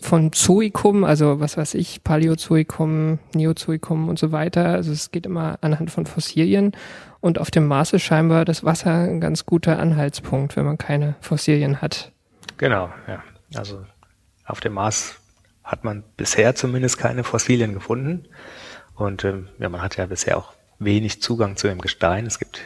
[0.00, 4.66] von Zoikum, also was weiß ich, Paläozoikum, Neozoikum und so weiter.
[4.66, 6.72] Also es geht immer anhand von Fossilien.
[7.20, 11.14] Und auf dem Mars ist scheinbar das Wasser ein ganz guter Anhaltspunkt, wenn man keine
[11.20, 12.12] Fossilien hat.
[12.58, 13.22] Genau, ja.
[13.54, 13.84] Also
[14.44, 15.16] auf dem Mars
[15.64, 18.26] hat man bisher zumindest keine Fossilien gefunden.
[18.94, 22.26] Und ähm, ja, man hat ja bisher auch wenig Zugang zu dem Gestein.
[22.26, 22.60] Es gibt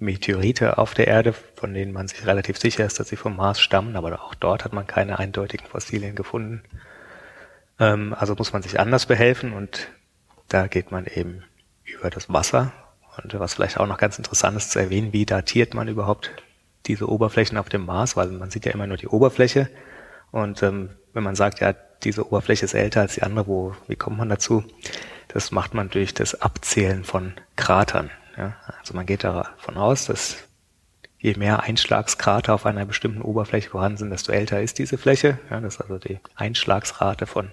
[0.00, 3.60] Meteorite auf der Erde, von denen man sich relativ sicher ist, dass sie vom Mars
[3.60, 6.62] stammen, aber auch dort hat man keine eindeutigen Fossilien gefunden.
[7.78, 9.88] Ähm, also muss man sich anders behelfen und
[10.48, 11.44] da geht man eben
[11.84, 12.72] über das Wasser.
[13.22, 16.30] Und was vielleicht auch noch ganz interessant ist zu erwähnen, wie datiert man überhaupt
[16.86, 19.68] diese Oberflächen auf dem Mars, weil man sieht ja immer nur die Oberfläche.
[20.30, 23.96] Und ähm, wenn man sagt, ja, diese Oberfläche ist älter als die andere, wo, wie
[23.96, 24.64] kommt man dazu?
[25.28, 28.10] Das macht man durch das Abzählen von Kratern.
[28.40, 30.48] Ja, also man geht davon aus, dass
[31.18, 35.38] je mehr Einschlagskrater auf einer bestimmten Oberfläche vorhanden sind, desto älter ist diese Fläche.
[35.50, 37.50] Ja, das ist also die Einschlagsrate von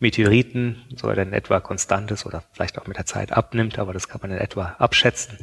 [0.00, 4.08] Meteoriten, so dann etwa konstant ist oder vielleicht auch mit der Zeit abnimmt, aber das
[4.08, 5.38] kann man in etwa abschätzen.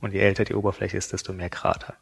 [0.00, 1.94] Und je älter die Oberfläche ist, desto mehr Krater.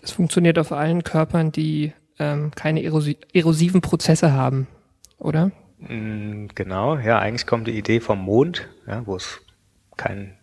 [0.00, 4.66] Das funktioniert auf allen Körpern, die ähm, keine erosi erosiven Prozesse haben,
[5.18, 5.52] oder?
[5.78, 9.40] Mm, genau, ja, eigentlich kommt die Idee vom Mond, ja, wo es
[9.96, 10.37] kein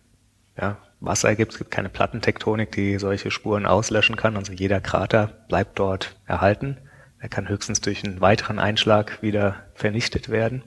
[0.58, 4.36] ja, Wasser gibt, es gibt keine Plattentektonik, die solche Spuren auslöschen kann.
[4.36, 6.78] Also jeder Krater bleibt dort erhalten.
[7.18, 10.62] Er kann höchstens durch einen weiteren Einschlag wieder vernichtet werden.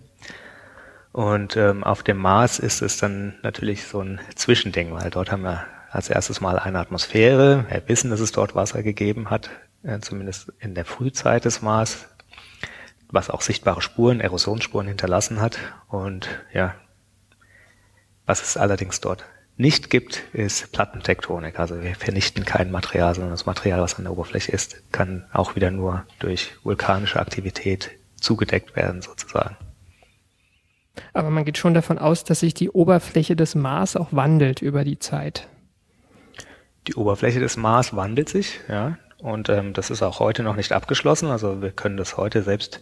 [1.12, 5.42] Und ähm, auf dem Mars ist es dann natürlich so ein Zwischending, weil dort haben
[5.42, 7.66] wir als erstes mal eine Atmosphäre.
[7.70, 9.50] Wir wissen, dass es dort Wasser gegeben hat,
[9.84, 12.08] äh, zumindest in der Frühzeit des Mars,
[13.10, 15.58] was auch sichtbare Spuren, Erosionsspuren hinterlassen hat.
[15.88, 16.76] Und ja,
[18.28, 19.26] was es allerdings dort
[19.60, 21.60] nicht gibt, ist Plattentektonik.
[21.60, 25.56] Also wir vernichten kein Material, sondern das Material, was an der Oberfläche ist, kann auch
[25.58, 29.58] wieder nur durch vulkanische Aktivität zugedeckt werden, sozusagen.
[31.14, 34.86] Aber man geht schon davon aus, dass sich die Oberfläche des Mars auch wandelt über
[34.86, 35.48] die Zeit.
[36.88, 38.98] Die Oberfläche des Mars wandelt sich, ja.
[39.18, 41.28] Und ähm, das ist auch heute noch nicht abgeschlossen.
[41.28, 42.80] Also wir können das heute selbst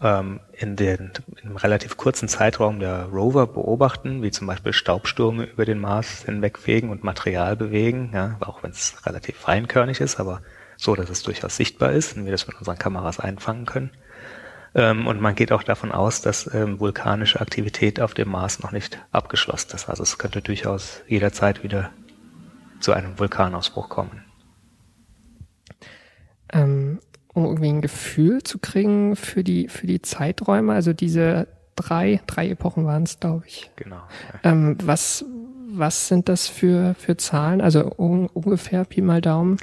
[0.00, 5.64] in, den, in einem relativ kurzen Zeitraum der Rover beobachten, wie zum Beispiel Staubstürme über
[5.64, 10.42] den Mars hinwegfegen und Material bewegen, ja, auch wenn es relativ feinkörnig ist, aber
[10.76, 13.90] so, dass es durchaus sichtbar ist und wir das mit unseren Kameras einfangen können.
[14.74, 18.72] Ähm, und man geht auch davon aus, dass ähm, vulkanische Aktivität auf dem Mars noch
[18.72, 19.88] nicht abgeschlossen ist.
[19.88, 21.90] Also es könnte durchaus jederzeit wieder
[22.80, 24.24] zu einem Vulkanausbruch kommen.
[26.52, 26.98] Ähm,
[27.34, 30.72] um irgendwie ein Gefühl zu kriegen für die, für die Zeiträume.
[30.72, 33.70] Also diese drei, drei Epochen waren es, glaube ich.
[33.76, 34.02] Genau.
[34.42, 35.24] Ähm, was,
[35.70, 37.60] was sind das für, für Zahlen?
[37.60, 39.58] Also un, ungefähr Pi mal Daumen?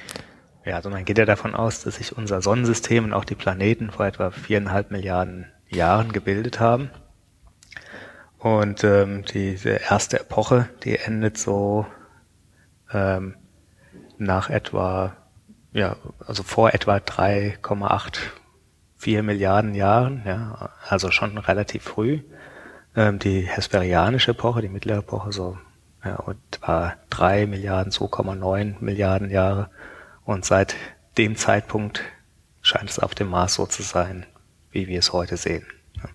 [0.65, 3.89] Ja, also man geht ja davon aus, dass sich unser Sonnensystem und auch die Planeten
[3.89, 6.91] vor etwa viereinhalb Milliarden Jahren gebildet haben.
[8.37, 11.85] Und ähm, diese erste Epoche, die endet so
[12.91, 13.35] ähm,
[14.17, 15.15] nach etwa,
[15.73, 22.21] ja, also vor etwa 3,84 Milliarden Jahren, ja, also schon relativ früh.
[22.95, 25.57] Ähm, die Hesperianische Epoche, die mittlere Epoche, so
[26.03, 29.69] ja, und war drei Milliarden, 2,9 Milliarden Jahre.
[30.25, 30.75] Und seit
[31.17, 32.01] dem Zeitpunkt
[32.61, 34.25] scheint es auf dem Mars so zu sein,
[34.71, 35.65] wie wir es heute sehen.
[35.97, 36.09] Ja.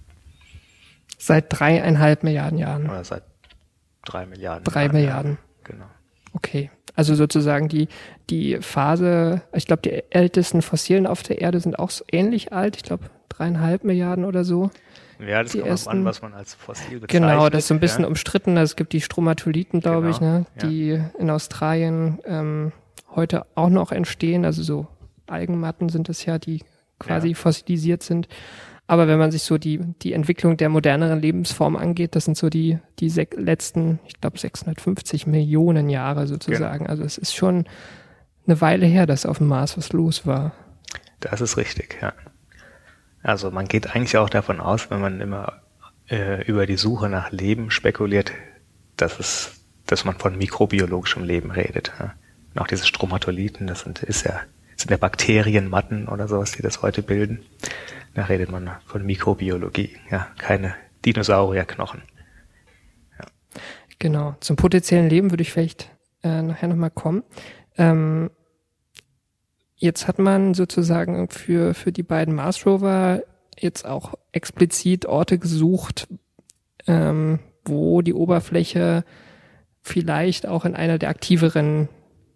[1.19, 2.89] Seit dreieinhalb Milliarden Jahren.
[2.89, 3.23] Oder seit
[4.05, 4.65] drei Milliarden.
[4.65, 5.33] Drei Jahren, Milliarden.
[5.33, 5.39] Ja.
[5.65, 5.87] Genau.
[6.33, 6.71] Okay.
[6.97, 7.89] Also sozusagen die,
[8.31, 12.77] die Phase, ich glaube, die ältesten Fossilen auf der Erde sind auch so ähnlich alt.
[12.77, 14.71] Ich glaube, dreieinhalb Milliarden oder so.
[15.19, 17.11] Ja, das die kommt ersten, an, was man als fossil bezeichnet.
[17.11, 18.09] Genau, das ist so ein bisschen ja.
[18.09, 18.57] umstritten.
[18.57, 20.69] Es gibt die Stromatoliten, glaube Genau, ich, ne, ja.
[20.69, 22.73] die in Australien ähm,
[23.15, 24.45] heute auch noch entstehen.
[24.45, 24.87] Also so
[25.27, 26.63] Algenmatten sind es ja, die
[26.99, 27.35] quasi Ja.
[27.35, 28.29] fossilisiert sind.
[28.89, 32.49] Aber wenn man sich so die, die Entwicklung der moderneren Lebensform angeht, das sind so
[32.49, 36.85] die, die letzten, ich glaube, 650 Millionen Jahre sozusagen.
[36.85, 36.91] Genau.
[36.91, 37.65] Also es ist schon
[38.47, 40.53] eine Weile her, dass auf dem Mars was los war.
[41.19, 42.13] Das ist richtig, ja.
[43.23, 45.63] Also man geht eigentlich auch davon aus, wenn man immer
[46.09, 48.31] äh, über die Suche nach Leben spekuliert,
[48.97, 51.93] dass es, dass man von mikrobiologischem Leben redet.
[51.99, 52.15] Ja.
[52.55, 54.41] Und auch diese Stromatoliten, das sind, ist ja,
[54.77, 57.41] sind ja Bakterienmatten oder sowas, die das heute bilden.
[58.17, 60.75] Da redet man von Mikrobiologie, ja, keine
[61.05, 62.01] Dinosaurierknochen.
[63.99, 64.35] Genau.
[64.41, 65.91] Zum potenziellen Leben würde ich vielleicht
[66.23, 67.25] äh, nachher nochmal kommen.
[67.77, 68.31] Ähm,
[69.75, 73.23] jetzt hat man sozusagen für, für die beiden Mars Rover
[73.59, 76.09] jetzt auch explizit Orte gesucht,
[76.87, 79.05] ähm, wo die Oberfläche
[79.83, 81.91] vielleicht auch in einer der aktiveren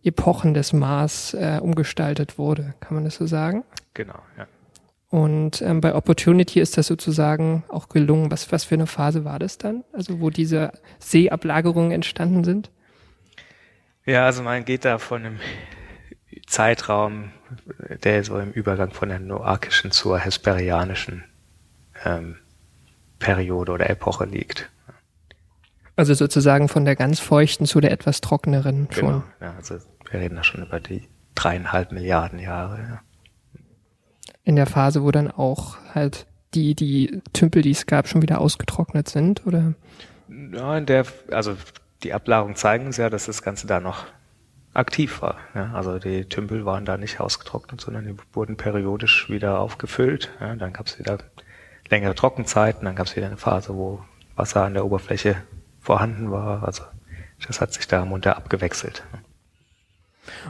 [0.05, 2.75] Epochen des Mars äh, umgestaltet wurde.
[2.81, 3.64] Kann man das so sagen?
[3.95, 4.47] Genau, ja.
[5.11, 8.31] Und ähm, bei Opportunity ist das sozusagen auch gelungen.
[8.31, 9.83] Was, was für eine Phase war das dann?
[9.92, 12.70] Also wo diese Seeablagerungen entstanden sind?
[14.07, 15.40] Ja, also man geht da von einem
[16.46, 17.33] Zeitraum,
[18.05, 21.25] der so im Übergang von der noakischen zur hesperianischen
[22.05, 22.37] ähm,
[23.18, 24.70] Periode oder Epoche liegt.
[25.96, 29.09] Also sozusagen von der ganz feuchten zu der etwas trockeneren schon.
[29.09, 29.23] Genau.
[29.40, 29.75] Ja, also
[30.09, 32.79] wir reden da schon über die dreieinhalb Milliarden Jahre.
[32.79, 33.01] Ja.
[34.44, 38.40] In der Phase, wo dann auch halt die, die Tümpel, die es gab, schon wieder
[38.40, 39.74] ausgetrocknet sind, oder?
[40.53, 41.57] Ja, in der, also
[42.03, 44.07] die Ablagerungen zeigen uns ja, dass das Ganze da noch
[44.72, 45.37] aktiv war.
[45.55, 50.31] Ja, also die Tümpel waren da nicht ausgetrocknet, sondern die wurden periodisch wieder aufgefüllt.
[50.40, 51.18] Ja, dann gab es wieder
[51.88, 54.00] längere Trockenzeiten, dann gab es wieder eine Phase, wo
[54.37, 55.37] Wasser an der Oberfläche
[55.81, 56.62] vorhanden war.
[56.62, 56.85] Also
[57.46, 59.03] das hat sich da munter abgewechselt.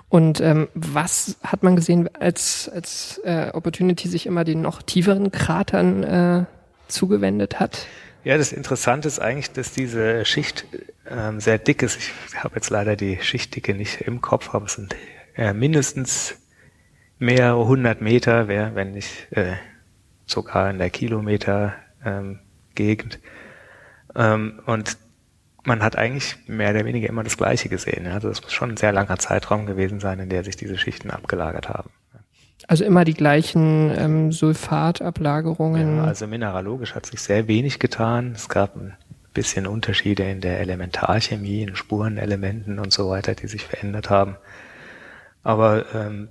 [0.09, 5.31] Und ähm, was hat man gesehen, als, als äh, Opportunity sich immer den noch tieferen
[5.31, 6.45] Kratern äh,
[6.89, 7.87] zugewendet hat?
[8.25, 10.67] Ja, das Interessante ist eigentlich, dass diese Schicht
[11.09, 11.99] ähm, sehr dick ist.
[11.99, 14.95] Ich habe jetzt leider die Schichtdicke nicht im Kopf, aber es sind
[15.37, 16.37] äh, mindestens
[17.19, 19.55] mehrere hundert Meter, wär, wenn nicht äh,
[20.27, 22.41] sogar in der Kilometer ähm,
[22.75, 23.21] Gegend.
[24.15, 24.99] Ähm, und
[25.65, 28.07] man hat eigentlich mehr oder weniger immer das Gleiche gesehen.
[28.07, 31.11] Also das muss schon ein sehr langer Zeitraum gewesen sein, in der sich diese Schichten
[31.11, 31.91] abgelagert haben.
[32.67, 35.97] Also immer die gleichen ähm, Sulfatablagerungen.
[35.99, 38.33] Ja, also mineralogisch hat sich sehr wenig getan.
[38.35, 38.97] Es gab ein
[39.35, 44.37] bisschen Unterschiede in der Elementarchemie, in Spurenelementen und so weiter, die sich verändert haben.
[45.43, 46.29] Aber ähm,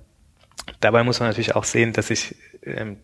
[0.80, 2.98] dabei muss man natürlich auch sehen, dass sich ähm,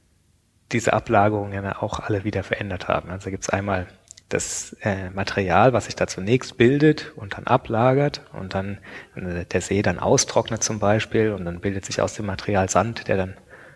[0.73, 3.11] diese Ablagerungen ja auch alle wieder verändert haben.
[3.11, 3.87] Also gibt es einmal
[4.29, 8.79] das äh, Material, was sich da zunächst bildet und dann ablagert und dann
[9.15, 13.07] äh, der See dann austrocknet zum Beispiel und dann bildet sich aus dem Material Sand,
[13.09, 13.35] der dann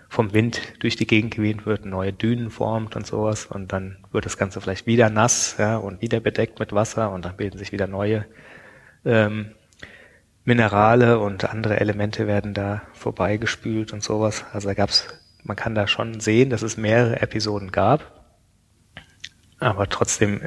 [0.09, 4.27] vom Wind durch die Gegend geweht wird, neue Dünen formt und sowas und dann wird
[4.27, 7.71] das Ganze vielleicht wieder nass ja, und wieder bedeckt mit Wasser und dann bilden sich
[7.71, 8.27] wieder neue
[9.05, 9.53] ähm,
[10.45, 14.45] Minerale und andere Elemente werden da vorbeigespült und sowas.
[14.53, 15.07] Also da gab's,
[15.45, 18.20] man kann da schon sehen, dass es mehrere Episoden gab
[19.61, 20.41] aber trotzdem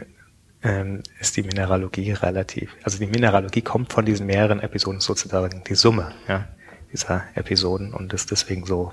[0.63, 5.75] ähm, ist die Mineralogie relativ, also die Mineralogie kommt von diesen mehreren Episoden sozusagen die
[5.75, 6.47] Summe ja,
[6.91, 8.91] dieser Episoden und ist deswegen so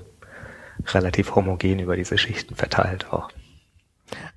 [0.87, 3.29] relativ homogen über diese Schichten verteilt auch.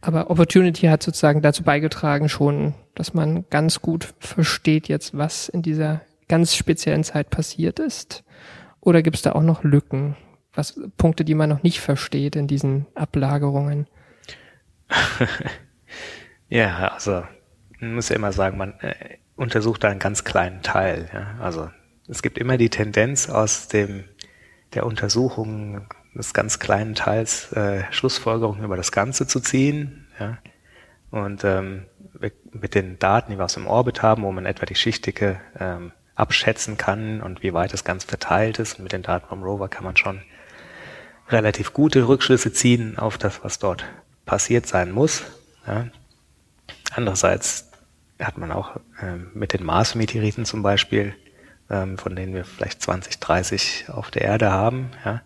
[0.00, 5.62] Aber Opportunity hat sozusagen dazu beigetragen schon, dass man ganz gut versteht jetzt, was in
[5.62, 8.24] dieser ganz speziellen Zeit passiert ist.
[8.80, 10.16] Oder gibt es da auch noch Lücken?
[10.52, 13.88] Was Punkte, die man noch nicht versteht in diesen Ablagerungen?
[16.48, 17.24] Ja, also
[17.80, 21.08] man muss ja immer sagen, man, äh, untersucht da einen ganz kleinen Teil.
[21.12, 21.36] Ja.
[21.40, 21.70] Also
[22.08, 24.04] es gibt immer die Tendenz aus dem
[24.74, 30.06] der Untersuchung des ganz kleinen Teils äh, Schlussfolgerungen über das Ganze zu ziehen.
[30.18, 30.38] Ja.
[31.10, 31.86] Und ähm,
[32.52, 35.92] mit den Daten, die wir aus dem Orbit haben, wo man etwa die Schichtdicke ähm,
[36.14, 38.78] abschätzen kann und wie weit das Ganze verteilt ist.
[38.78, 40.22] Und mit den Daten vom Rover kann man schon
[41.28, 43.84] relativ gute Rückschlüsse ziehen auf das, was dort
[44.26, 45.24] passiert sein muss.
[45.66, 45.86] Ja.
[46.94, 47.70] Andererseits
[48.20, 51.14] hat man auch ähm, mit den Mars-Meteoriten zum Beispiel,
[51.70, 55.22] ähm, von denen wir vielleicht 20, 30 auf der Erde haben, ja,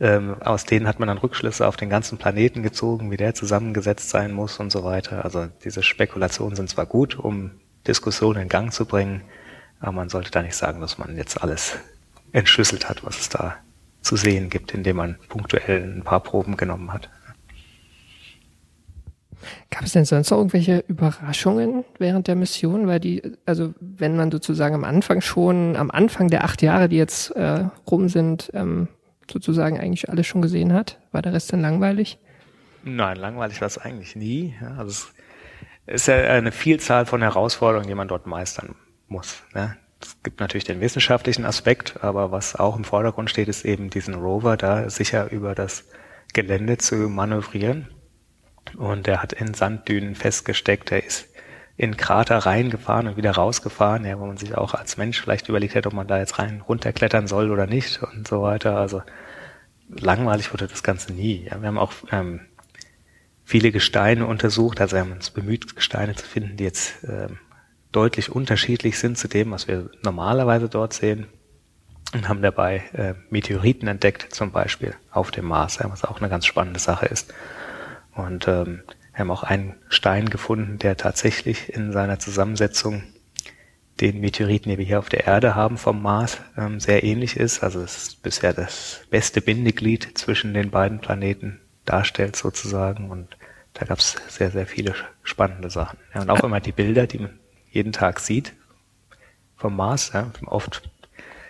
[0.00, 4.08] ähm, aus denen hat man dann Rückschlüsse auf den ganzen Planeten gezogen, wie der zusammengesetzt
[4.08, 5.24] sein muss und so weiter.
[5.24, 7.50] Also diese Spekulationen sind zwar gut, um
[7.86, 9.22] Diskussionen in Gang zu bringen,
[9.78, 11.76] aber man sollte da nicht sagen, dass man jetzt alles
[12.32, 13.56] entschlüsselt hat, was es da
[14.00, 17.10] zu sehen gibt, indem man punktuell ein paar Proben genommen hat.
[19.70, 22.86] Gab es denn sonst noch irgendwelche Überraschungen während der Mission?
[22.86, 26.96] Weil die, also wenn man sozusagen am Anfang schon, am Anfang der acht Jahre, die
[26.96, 28.88] jetzt äh, rum sind, ähm,
[29.30, 32.18] sozusagen eigentlich alles schon gesehen hat, war der Rest dann langweilig?
[32.82, 34.54] Nein, langweilig war es eigentlich nie.
[34.60, 34.90] Ja, also
[35.86, 38.74] es ist ja eine Vielzahl von Herausforderungen, die man dort meistern
[39.08, 39.42] muss.
[39.54, 39.76] Ne?
[40.00, 44.14] Es gibt natürlich den wissenschaftlichen Aspekt, aber was auch im Vordergrund steht, ist eben diesen
[44.14, 45.84] Rover da sicher über das
[46.32, 47.88] Gelände zu manövrieren.
[48.76, 51.28] Und er hat in Sanddünen festgesteckt, er ist
[51.76, 55.74] in Krater reingefahren und wieder rausgefahren, ja, wo man sich auch als Mensch vielleicht überlegt
[55.74, 58.76] hätte, ob man da jetzt rein runterklettern soll oder nicht und so weiter.
[58.76, 59.02] Also
[59.88, 61.46] langweilig wurde das Ganze nie.
[61.50, 62.40] Ja, wir haben auch ähm,
[63.44, 67.38] viele Gesteine untersucht, also wir haben uns bemüht, Gesteine zu finden, die jetzt ähm,
[67.92, 71.26] deutlich unterschiedlich sind zu dem, was wir normalerweise dort sehen.
[72.12, 76.28] Und haben dabei äh, Meteoriten entdeckt, zum Beispiel auf dem Mars, ja, was auch eine
[76.28, 77.32] ganz spannende Sache ist.
[78.14, 83.02] Und ähm, wir haben auch einen Stein gefunden, der tatsächlich in seiner Zusammensetzung
[84.00, 87.62] den Meteoriten, die wir hier auf der Erde haben vom Mars, ähm, sehr ähnlich ist.
[87.62, 93.10] Also es ist bisher das beste Bindeglied zwischen den beiden Planeten darstellt sozusagen.
[93.10, 93.36] Und
[93.74, 95.98] da gab es sehr, sehr viele spannende Sachen.
[96.14, 97.38] Ja, und auch immer die Bilder, die man
[97.70, 98.54] jeden Tag sieht
[99.56, 100.12] vom Mars.
[100.14, 100.30] Ja.
[100.46, 100.82] Oft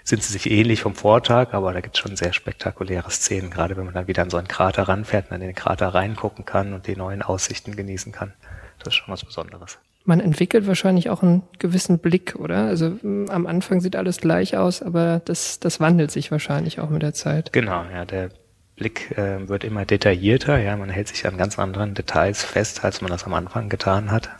[0.05, 3.77] sind sie sich ähnlich vom Vortag, aber da gibt es schon sehr spektakuläre Szenen, gerade
[3.77, 6.73] wenn man dann wieder an so einen Krater ranfährt und an den Krater reingucken kann
[6.73, 8.33] und die neuen Aussichten genießen kann.
[8.79, 9.79] Das ist schon was Besonderes.
[10.05, 12.65] Man entwickelt wahrscheinlich auch einen gewissen Blick, oder?
[12.65, 17.03] Also am Anfang sieht alles gleich aus, aber das, das wandelt sich wahrscheinlich auch mit
[17.03, 17.53] der Zeit.
[17.53, 18.31] Genau, ja, der
[18.77, 23.03] Blick äh, wird immer detaillierter, ja, man hält sich an ganz anderen Details fest, als
[23.03, 24.31] man das am Anfang getan hat.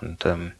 [0.00, 0.52] Und ähm,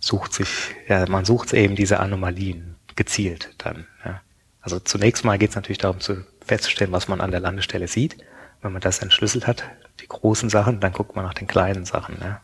[0.00, 0.48] sucht sich,
[0.88, 3.86] ja, man sucht eben diese Anomalien gezielt dann.
[4.04, 4.20] Ja.
[4.60, 8.16] Also zunächst mal geht es natürlich darum zu festzustellen, was man an der Landestelle sieht.
[8.62, 9.64] Wenn man das entschlüsselt hat,
[10.00, 12.16] die großen Sachen, dann guckt man nach den kleinen Sachen.
[12.20, 12.40] Ja.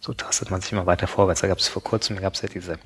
[0.00, 1.40] So tastet man sich immer weiter vorwärts.
[1.40, 2.78] Da gab es vor kurzem gab es ja diese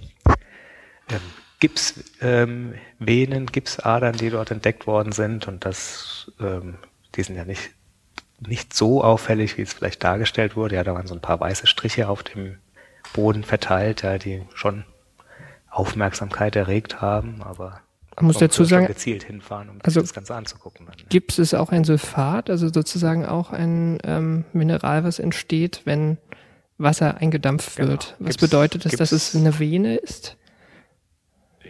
[1.08, 1.20] ähm,
[1.60, 6.76] Gipsvenen, ähm, Gipsadern, die dort entdeckt worden sind und das, ähm,
[7.14, 7.70] die sind ja nicht
[8.40, 10.76] nicht so auffällig, wie es vielleicht dargestellt wurde.
[10.76, 12.58] Ja, da waren so ein paar weiße Striche auf dem
[13.12, 14.84] Boden verteilt, ja, die schon
[15.70, 17.80] Aufmerksamkeit erregt haben, aber
[18.16, 20.86] man muss dazu sagen, gezielt hinfahren, um also das Ganze anzugucken.
[20.86, 20.96] Dann.
[21.08, 26.18] Gips ist auch ein Sulfat, also sozusagen auch ein ähm, Mineral, was entsteht, wenn
[26.76, 27.90] Wasser eingedampft genau.
[27.90, 28.16] wird.
[28.18, 30.36] Was Gips, bedeutet das, dass es eine Vene ist?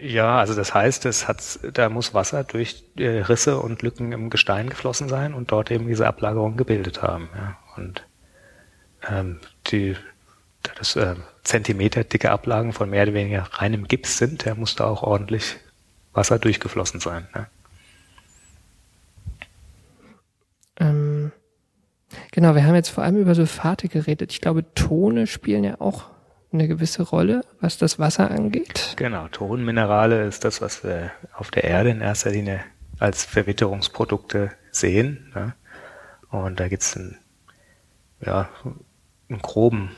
[0.01, 4.31] Ja, also das heißt, es hat, da muss Wasser durch äh, Risse und Lücken im
[4.31, 7.29] Gestein geflossen sein und dort eben diese Ablagerung gebildet haben.
[7.37, 7.59] Ja.
[7.77, 8.07] Und
[9.09, 9.97] ähm, die
[10.63, 11.15] da das äh,
[11.51, 15.57] Zentimeter dicke Ablagen von mehr oder weniger reinem Gips sind, der muss da auch ordentlich
[16.13, 17.27] Wasser durchgeflossen sein.
[17.35, 17.47] Ne?
[20.79, 21.33] Ähm,
[22.31, 24.31] genau, wir haben jetzt vor allem über Sulfate geredet.
[24.31, 26.05] Ich glaube, Tone spielen ja auch
[26.53, 28.95] eine gewisse Rolle, was das Wasser angeht.
[28.97, 32.61] Genau, Tonminerale ist das, was wir auf der Erde in erster Linie
[33.01, 35.33] als Verwitterungsprodukte sehen.
[35.35, 35.55] Ne?
[36.31, 37.19] Und da gibt es einen,
[38.25, 38.49] ja,
[39.29, 39.91] einen groben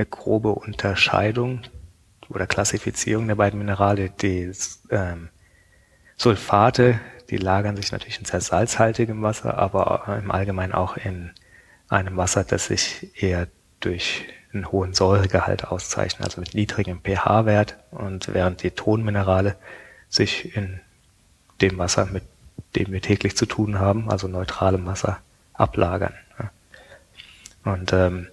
[0.00, 1.60] eine grobe Unterscheidung
[2.30, 4.08] oder Klassifizierung der beiden Minerale.
[4.08, 4.50] Die
[4.90, 5.28] ähm,
[6.16, 6.98] Sulfate,
[7.28, 11.32] die lagern sich natürlich in sehr salzhaltigem Wasser, aber im Allgemeinen auch in
[11.88, 13.46] einem Wasser, das sich eher
[13.80, 17.76] durch einen hohen Säuregehalt auszeichnet, also mit niedrigem pH-Wert.
[17.90, 19.56] Und während die Tonminerale
[20.08, 20.80] sich in
[21.60, 22.24] dem Wasser, mit
[22.74, 25.18] dem wir täglich zu tun haben, also neutralem Wasser,
[25.52, 26.14] ablagern.
[27.64, 28.28] Und ähm,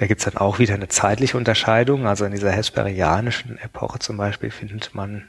[0.00, 2.06] da gibt's dann auch wieder eine zeitliche Unterscheidung.
[2.06, 5.28] Also in dieser hesperianischen Epoche zum Beispiel findet man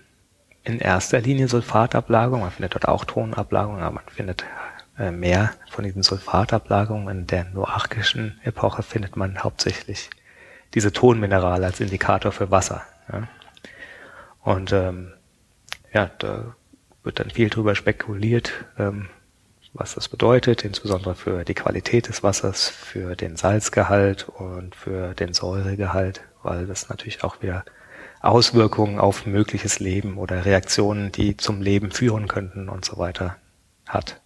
[0.64, 2.46] in erster Linie Sulfatablagerungen.
[2.46, 4.46] Man findet dort auch Tonablagerungen, aber man findet
[4.98, 7.10] äh, mehr von diesen Sulfatablagerungen.
[7.10, 10.10] In der noachischen Epoche findet man hauptsächlich
[10.74, 12.82] diese Tonminerale als Indikator für Wasser.
[13.12, 13.28] Ja.
[14.40, 15.12] Und ähm,
[15.92, 16.56] ja, da
[17.04, 19.10] wird dann viel drüber spekuliert, ähm,
[19.74, 25.34] was das bedeutet, insbesondere für die Qualität des Wassers, für den Salzgehalt und für den
[25.34, 27.64] Säuregehalt, weil das natürlich auch wieder
[28.22, 33.38] Auswirkungen auf mögliches Leben oder Reaktionen, die zum Leben führen könnten und so weiter
[33.88, 34.22] hat.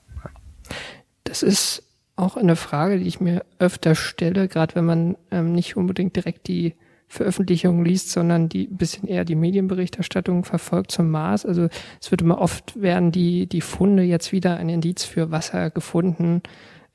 [1.23, 1.83] Das ist
[2.15, 6.47] auch eine Frage, die ich mir öfter stelle, gerade wenn man ähm, nicht unbedingt direkt
[6.47, 6.75] die
[7.07, 11.45] Veröffentlichungen liest, sondern die bisschen eher die Medienberichterstattung verfolgt zum Mars.
[11.45, 11.67] Also
[12.01, 16.41] es wird immer oft werden die die Funde jetzt wieder ein Indiz für Wasser gefunden.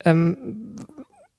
[0.04, 0.76] Ähm,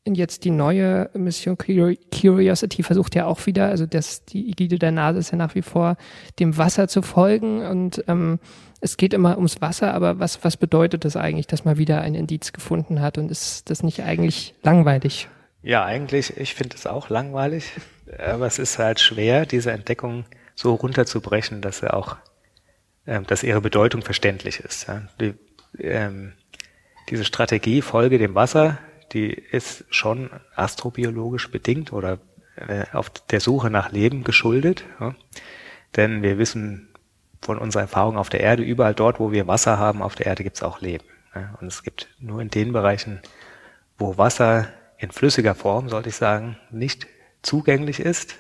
[0.08, 5.20] jetzt die neue Mission Curiosity versucht ja auch wieder, also das, die Ägide der Nase
[5.20, 5.96] ist ja nach wie vor
[6.40, 8.40] dem Wasser zu folgen und ähm,
[8.80, 12.16] es geht immer ums Wasser, aber was, was bedeutet das eigentlich, dass man wieder ein
[12.16, 15.28] Indiz gefunden hat und ist das nicht eigentlich langweilig?
[15.62, 17.72] Ja, eigentlich, ich finde es auch langweilig,
[18.18, 22.18] aber es ist halt schwer, diese Entdeckung so runterzubrechen, dass er auch,
[23.08, 24.88] ähm, dass ihre Bedeutung verständlich ist.
[24.88, 25.04] Ja.
[25.20, 25.34] Die,
[25.80, 26.34] ähm,
[27.10, 28.78] diese Strategie Folge dem Wasser,
[29.14, 32.20] die ist schon astrobiologisch bedingt oder
[32.56, 34.84] äh, auf der Suche nach Leben geschuldet.
[35.00, 35.16] Ja.
[35.96, 36.90] Denn wir wissen
[37.42, 40.44] von unserer Erfahrung auf der Erde, überall dort, wo wir Wasser haben, auf der Erde
[40.44, 41.06] gibt es auch Leben.
[41.34, 41.56] Ja.
[41.60, 43.22] Und es gibt nur in den Bereichen,
[43.98, 47.08] wo Wasser in flüssiger Form, sollte ich sagen, nicht
[47.42, 48.36] zugänglich ist,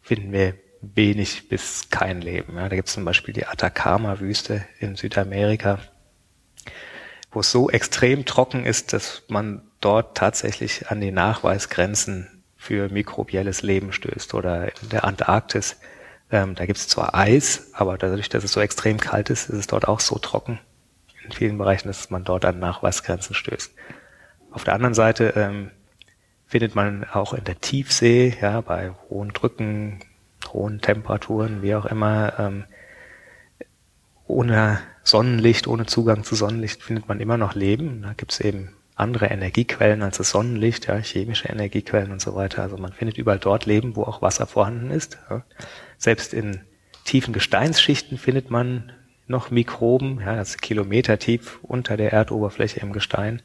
[0.00, 2.56] finden wir wenig bis kein Leben.
[2.56, 5.80] Ja, da gibt es zum Beispiel die Atacama-Wüste in Südamerika,
[7.32, 13.62] wo es so extrem trocken ist, dass man dort tatsächlich an die Nachweisgrenzen für mikrobielles
[13.62, 14.34] Leben stößt.
[14.34, 15.76] Oder in der Antarktis,
[16.30, 19.58] ähm, da gibt es zwar Eis, aber dadurch, dass es so extrem kalt ist, ist
[19.58, 20.58] es dort auch so trocken
[21.24, 23.72] in vielen Bereichen, dass man dort an Nachweisgrenzen stößt.
[24.50, 25.70] Auf der anderen Seite ähm,
[26.48, 30.00] findet man auch in der Tiefsee, ja, bei hohen Drücken,
[30.52, 32.64] hohen Temperaturen, wie auch immer, ähm,
[34.26, 38.02] ohne Sonnenlicht, ohne Zugang zu Sonnenlicht findet man immer noch Leben.
[38.02, 42.62] Da gibt es eben andere Energiequellen als das Sonnenlicht, ja, chemische Energiequellen und so weiter.
[42.62, 45.18] Also man findet überall dort Leben, wo auch Wasser vorhanden ist.
[45.30, 45.44] Ja.
[45.98, 46.60] Selbst in
[47.04, 48.92] tiefen Gesteinsschichten findet man
[49.26, 53.42] noch Mikroben, ja, also Kilometer tief unter der Erdoberfläche im Gestein,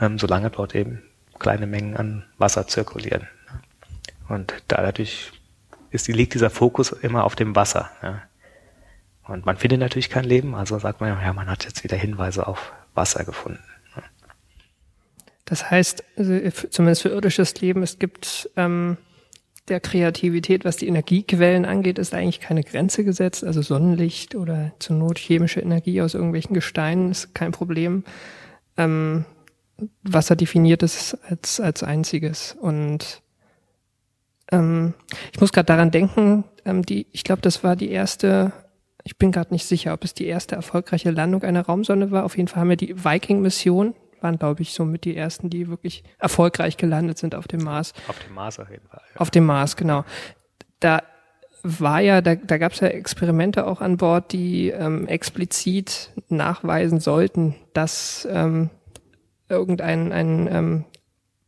[0.00, 1.02] ähm, solange dort eben
[1.42, 3.28] kleine Mengen an Wasser zirkulieren.
[4.28, 5.32] Und dadurch
[5.90, 7.90] ist, liegt dieser Fokus immer auf dem Wasser.
[8.02, 8.22] Ja.
[9.28, 12.46] Und man findet natürlich kein Leben, also sagt man, ja, man hat jetzt wieder Hinweise
[12.46, 13.62] auf Wasser gefunden.
[15.44, 16.38] Das heißt, also
[16.70, 18.96] zumindest für irdisches Leben, es gibt ähm,
[19.68, 23.44] der Kreativität, was die Energiequellen angeht, ist eigentlich keine Grenze gesetzt.
[23.44, 28.04] Also Sonnenlicht oder zur Not chemische Energie aus irgendwelchen Gesteinen ist kein Problem.
[28.76, 29.24] Ähm,
[30.02, 32.56] Wasser definiert ist als, als einziges.
[32.60, 33.22] Und
[34.50, 34.94] ähm,
[35.32, 38.52] ich muss gerade daran denken, ähm, die, ich glaube, das war die erste,
[39.04, 42.24] ich bin gerade nicht sicher, ob es die erste erfolgreiche Landung einer Raumsonde war.
[42.24, 46.04] Auf jeden Fall haben wir die Viking-Mission, waren, glaube ich, somit die ersten, die wirklich
[46.18, 47.92] erfolgreich gelandet sind auf dem Mars.
[48.08, 49.02] Auf dem Mars auf jeden Fall.
[49.14, 49.20] Ja.
[49.20, 50.04] Auf dem Mars, genau.
[50.80, 51.02] Da
[51.62, 57.00] war ja, da, da gab es ja Experimente auch an Bord, die ähm, explizit nachweisen
[57.00, 58.70] sollten, dass ähm,
[59.48, 60.84] irgendein ein, ähm,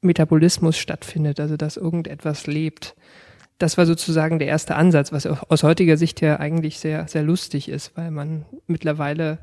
[0.00, 2.94] Metabolismus stattfindet, also dass irgendetwas lebt.
[3.58, 7.68] Das war sozusagen der erste Ansatz, was aus heutiger Sicht ja eigentlich sehr, sehr lustig
[7.68, 9.38] ist, weil man mittlerweile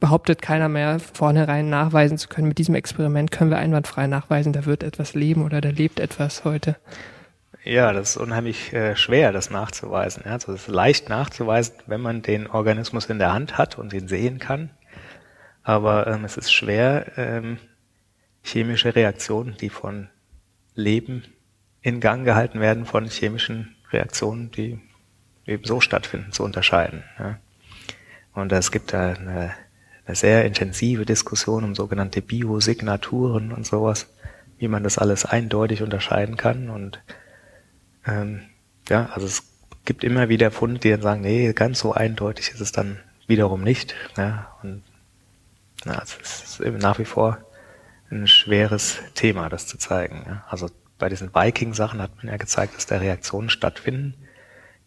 [0.00, 2.48] behauptet keiner mehr vornherein nachweisen zu können.
[2.48, 6.44] Mit diesem Experiment können wir einwandfrei nachweisen, da wird etwas leben oder da lebt etwas
[6.44, 6.76] heute.
[7.64, 10.24] Ja, das ist unheimlich äh, schwer, das nachzuweisen.
[10.26, 13.94] Ja, also es ist leicht nachzuweisen, wenn man den Organismus in der Hand hat und
[13.94, 14.70] ihn sehen kann.
[15.62, 17.58] Aber ähm, es ist schwer, ähm,
[18.44, 20.08] chemische Reaktionen, die von
[20.74, 21.24] Leben
[21.80, 24.78] in Gang gehalten werden, von chemischen Reaktionen, die
[25.46, 27.02] eben so stattfinden, zu unterscheiden.
[27.18, 27.38] Ja.
[28.34, 29.54] Und es gibt da eine,
[30.06, 34.08] eine sehr intensive Diskussion um sogenannte Biosignaturen und sowas,
[34.58, 36.68] wie man das alles eindeutig unterscheiden kann.
[36.68, 37.02] Und
[38.06, 38.42] ähm,
[38.88, 39.42] ja, also es
[39.84, 43.62] gibt immer wieder Funde, die dann sagen, nee, ganz so eindeutig ist es dann wiederum
[43.62, 43.94] nicht.
[44.16, 44.82] Ja, und
[45.84, 47.38] na, es ist eben nach wie vor
[48.10, 50.40] ein schweres Thema, das zu zeigen.
[50.48, 54.14] Also bei diesen Viking-Sachen hat man ja gezeigt, dass da Reaktionen stattfinden,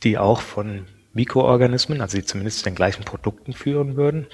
[0.03, 4.27] die auch von Mikroorganismen, also die zumindest zu den gleichen Produkten führen würden.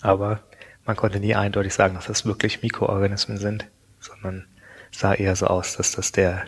[0.00, 0.40] Aber
[0.84, 3.66] man konnte nie eindeutig sagen, dass das wirklich Mikroorganismen sind,
[4.00, 4.46] sondern
[4.90, 6.46] sah eher so aus, dass das der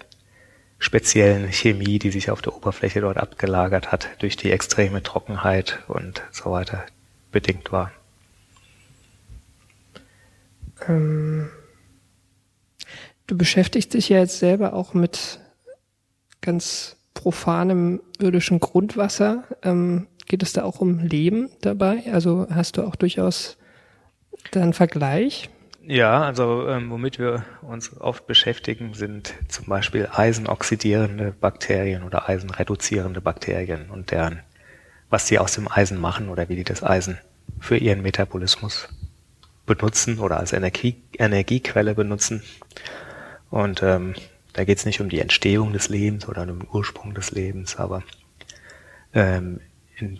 [0.78, 6.22] speziellen Chemie, die sich auf der Oberfläche dort abgelagert hat, durch die extreme Trockenheit und
[6.30, 6.86] so weiter
[7.32, 7.92] bedingt war.
[10.86, 11.50] Ähm,
[13.26, 15.40] du beschäftigst dich ja jetzt selber auch mit
[16.40, 19.44] ganz profanem irdischen Grundwasser.
[19.62, 22.04] Ähm, geht es da auch um Leben dabei?
[22.12, 23.56] Also hast du auch durchaus
[24.52, 25.50] da einen Vergleich?
[25.82, 33.22] Ja, also ähm, womit wir uns oft beschäftigen, sind zum Beispiel eisenoxidierende Bakterien oder eisenreduzierende
[33.22, 34.40] Bakterien und deren,
[35.08, 37.18] was sie aus dem Eisen machen oder wie die das Eisen
[37.58, 38.88] für ihren Metabolismus
[39.68, 42.42] benutzen oder als Energie, Energiequelle benutzen.
[43.50, 44.14] Und ähm,
[44.52, 47.76] da geht es nicht um die Entstehung des Lebens oder um den Ursprung des Lebens,
[47.76, 48.02] aber
[49.14, 49.60] ähm,
[49.96, 50.18] in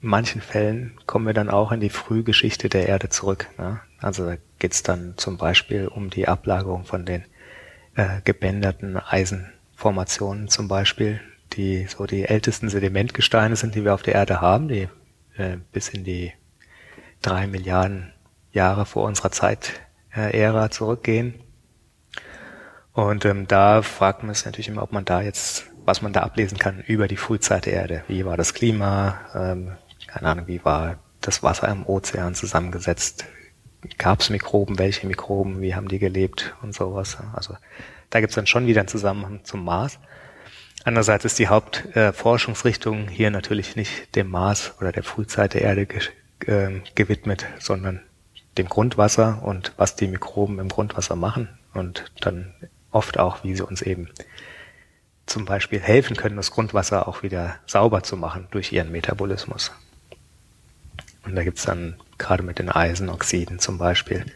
[0.00, 3.48] manchen Fällen kommen wir dann auch in die Frühgeschichte der Erde zurück.
[3.58, 3.80] Ne?
[4.00, 7.24] Also da geht es dann zum Beispiel um die Ablagerung von den
[7.94, 11.20] äh, gebänderten Eisenformationen zum Beispiel,
[11.52, 14.88] die so die ältesten Sedimentgesteine sind, die wir auf der Erde haben, die
[15.36, 16.32] äh, bis in die
[17.20, 18.11] drei Milliarden
[18.52, 21.34] Jahre vor unserer Zeit-Ära äh, zurückgehen.
[22.92, 26.20] Und ähm, da fragt man sich natürlich immer, ob man da jetzt, was man da
[26.20, 28.04] ablesen kann über die Frühzeit der Erde.
[28.08, 29.18] Wie war das Klima?
[29.34, 29.72] Ähm,
[30.06, 33.24] keine Ahnung, wie war das Wasser im Ozean zusammengesetzt?
[33.98, 34.78] Gab es Mikroben?
[34.78, 35.60] Welche Mikroben?
[35.60, 37.16] Wie haben die gelebt und sowas?
[37.32, 37.56] Also
[38.10, 39.98] da gibt's dann schon wieder einen Zusammenhang zum Mars.
[40.84, 45.86] Andererseits ist die Hauptforschungsrichtung äh, hier natürlich nicht dem Mars oder der Frühzeit der Erde
[46.46, 48.02] äh, gewidmet, sondern
[48.58, 52.52] dem Grundwasser und was die Mikroben im Grundwasser machen und dann
[52.90, 54.08] oft auch, wie sie uns eben
[55.26, 59.72] zum Beispiel helfen können, das Grundwasser auch wieder sauber zu machen durch ihren Metabolismus.
[61.24, 64.26] Und da gibt's dann gerade mit den Eisenoxiden zum Beispiel,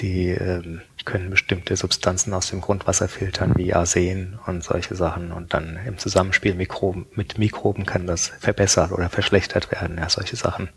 [0.00, 5.32] die ähm, können bestimmte Substanzen aus dem Grundwasser filtern, wie Arsen und solche Sachen.
[5.32, 9.98] Und dann im Zusammenspiel Mikroben, mit Mikroben kann das verbessert oder verschlechtert werden.
[9.98, 10.68] Ja, solche Sachen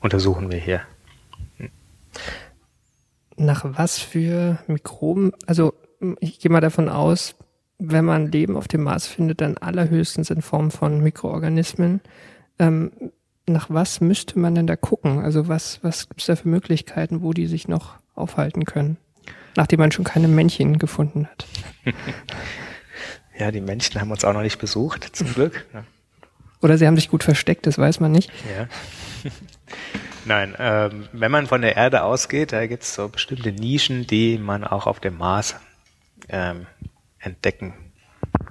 [0.00, 0.82] untersuchen wir hier.
[3.36, 5.74] Nach was für Mikroben, also
[6.20, 7.34] ich gehe mal davon aus,
[7.78, 12.00] wenn man Leben auf dem Mars findet, dann allerhöchstens in Form von Mikroorganismen.
[12.58, 12.92] Ähm,
[13.46, 15.20] nach was müsste man denn da gucken?
[15.20, 18.98] Also was, was gibt es da für Möglichkeiten, wo die sich noch aufhalten können?
[19.56, 21.46] Nachdem man schon keine Männchen gefunden hat.
[23.38, 25.66] Ja, die Männchen haben uns auch noch nicht besucht, zum Glück.
[26.60, 28.30] Oder sie haben sich gut versteckt, das weiß man nicht.
[28.56, 28.68] Ja.
[30.24, 34.38] Nein, ähm, wenn man von der Erde ausgeht, da gibt es so bestimmte Nischen, die
[34.38, 35.56] man auch auf dem Mars
[36.28, 36.66] ähm,
[37.18, 37.74] entdecken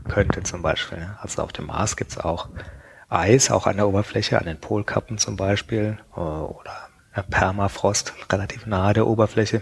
[0.09, 1.15] könnte zum Beispiel.
[1.21, 2.49] Also auf dem Mars gibt es auch
[3.07, 6.89] Eis, auch an der Oberfläche, an den Polkappen zum Beispiel, äh, oder
[7.29, 9.61] Permafrost, relativ nahe der Oberfläche.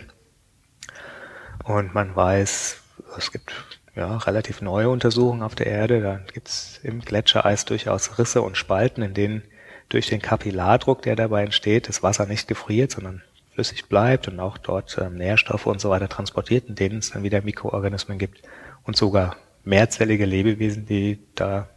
[1.63, 2.81] Und man weiß,
[3.17, 3.53] es gibt
[3.95, 6.01] ja, relativ neue Untersuchungen auf der Erde.
[6.01, 9.43] Da gibt es im Gletschereis durchaus Risse und Spalten, in denen
[9.89, 13.23] durch den Kapillardruck, der dabei entsteht, das Wasser nicht gefriert, sondern
[13.53, 17.23] flüssig bleibt und auch dort ähm, Nährstoffe und so weiter transportiert, in denen es dann
[17.23, 18.41] wieder Mikroorganismen gibt
[18.83, 21.67] und sogar mehrzellige Lebewesen, die da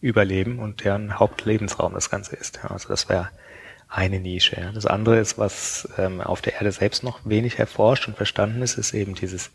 [0.00, 2.60] überleben und deren Hauptlebensraum das Ganze ist.
[2.62, 3.30] Ja, also das wäre
[3.88, 4.60] eine Nische.
[4.60, 4.72] Ja.
[4.72, 8.76] Das andere ist, was ähm, auf der Erde selbst noch wenig erforscht und verstanden ist,
[8.76, 9.50] ist eben dieses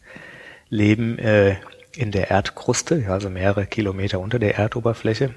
[0.69, 1.57] Leben äh,
[1.95, 5.35] in der Erdkruste, ja, also mehrere Kilometer unter der Erdoberfläche.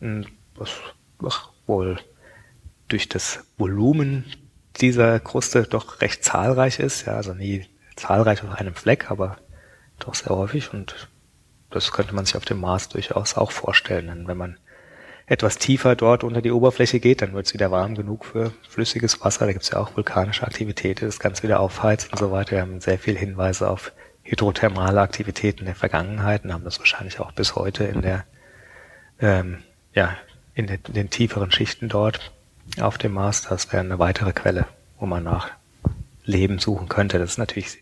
[0.00, 0.70] Was
[1.24, 1.98] ach, wohl
[2.88, 4.24] durch das Volumen
[4.80, 7.66] dieser Kruste doch recht zahlreich ist, ja, also nie
[7.96, 9.38] zahlreich auf einem Fleck, aber
[9.98, 11.08] doch sehr häufig und
[11.70, 14.06] das könnte man sich auf dem Mars durchaus auch vorstellen.
[14.06, 14.56] Denn wenn man
[15.26, 19.22] etwas tiefer dort unter die Oberfläche geht, dann wird es wieder warm genug für flüssiges
[19.22, 19.44] Wasser.
[19.44, 22.52] Da gibt es ja auch vulkanische Aktivität, das Ganze wieder aufheizt und so weiter.
[22.52, 23.92] Wir haben sehr viele Hinweise auf
[24.22, 28.24] hydrothermale Aktivitäten der Vergangenheit und haben das wahrscheinlich auch bis heute in der
[29.20, 29.58] ähm,
[29.92, 30.16] ja,
[30.58, 32.32] in den, in den tieferen Schichten dort
[32.80, 33.42] auf dem Mars.
[33.42, 34.66] Das wäre eine weitere Quelle,
[34.98, 35.50] wo man nach
[36.24, 37.18] Leben suchen könnte.
[37.18, 37.78] Das ist natürlich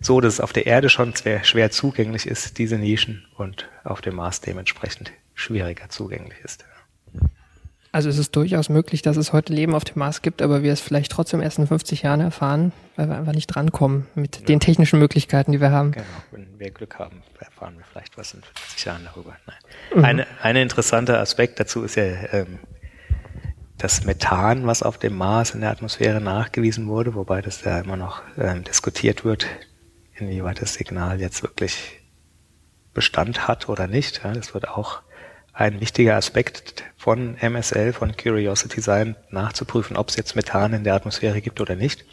[0.00, 4.00] so, dass es auf der Erde schon schwer, schwer zugänglich ist, diese Nischen, und auf
[4.00, 6.64] dem Mars dementsprechend schwieriger zugänglich ist.
[7.92, 10.72] Also es ist durchaus möglich, dass es heute Leben auf dem Mars gibt, aber wir
[10.72, 14.46] es vielleicht trotzdem erst in 50 Jahren erfahren, weil wir einfach nicht drankommen mit ja.
[14.46, 15.92] den technischen Möglichkeiten, die wir haben.
[15.92, 19.36] Genau, wenn wir Glück haben, erfahren wir vielleicht was in 50 Jahren darüber.
[19.46, 19.56] Nein.
[19.94, 20.04] Mhm.
[20.04, 22.58] Eine, ein interessanter Aspekt dazu ist ja ähm,
[23.78, 27.96] das Methan, was auf dem Mars in der Atmosphäre nachgewiesen wurde, wobei das ja immer
[27.96, 29.46] noch ähm, diskutiert wird,
[30.14, 32.00] inwieweit das Signal jetzt wirklich
[32.94, 34.22] Bestand hat oder nicht.
[34.24, 35.02] Ja, das wird auch
[35.56, 40.94] ein wichtiger Aspekt von MSL, von Curiosity sein, nachzuprüfen, ob es jetzt Methan in der
[40.94, 42.04] Atmosphäre gibt oder nicht.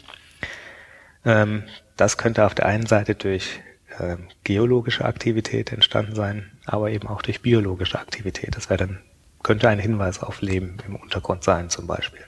[1.26, 1.64] Ähm,
[1.96, 3.60] das könnte auf der einen Seite durch
[4.00, 8.56] ähm, geologische Aktivität entstanden sein, aber eben auch durch biologische Aktivität.
[8.56, 9.00] Das wäre dann,
[9.42, 12.24] könnte ein Hinweis auf Leben im Untergrund sein, zum Beispiel.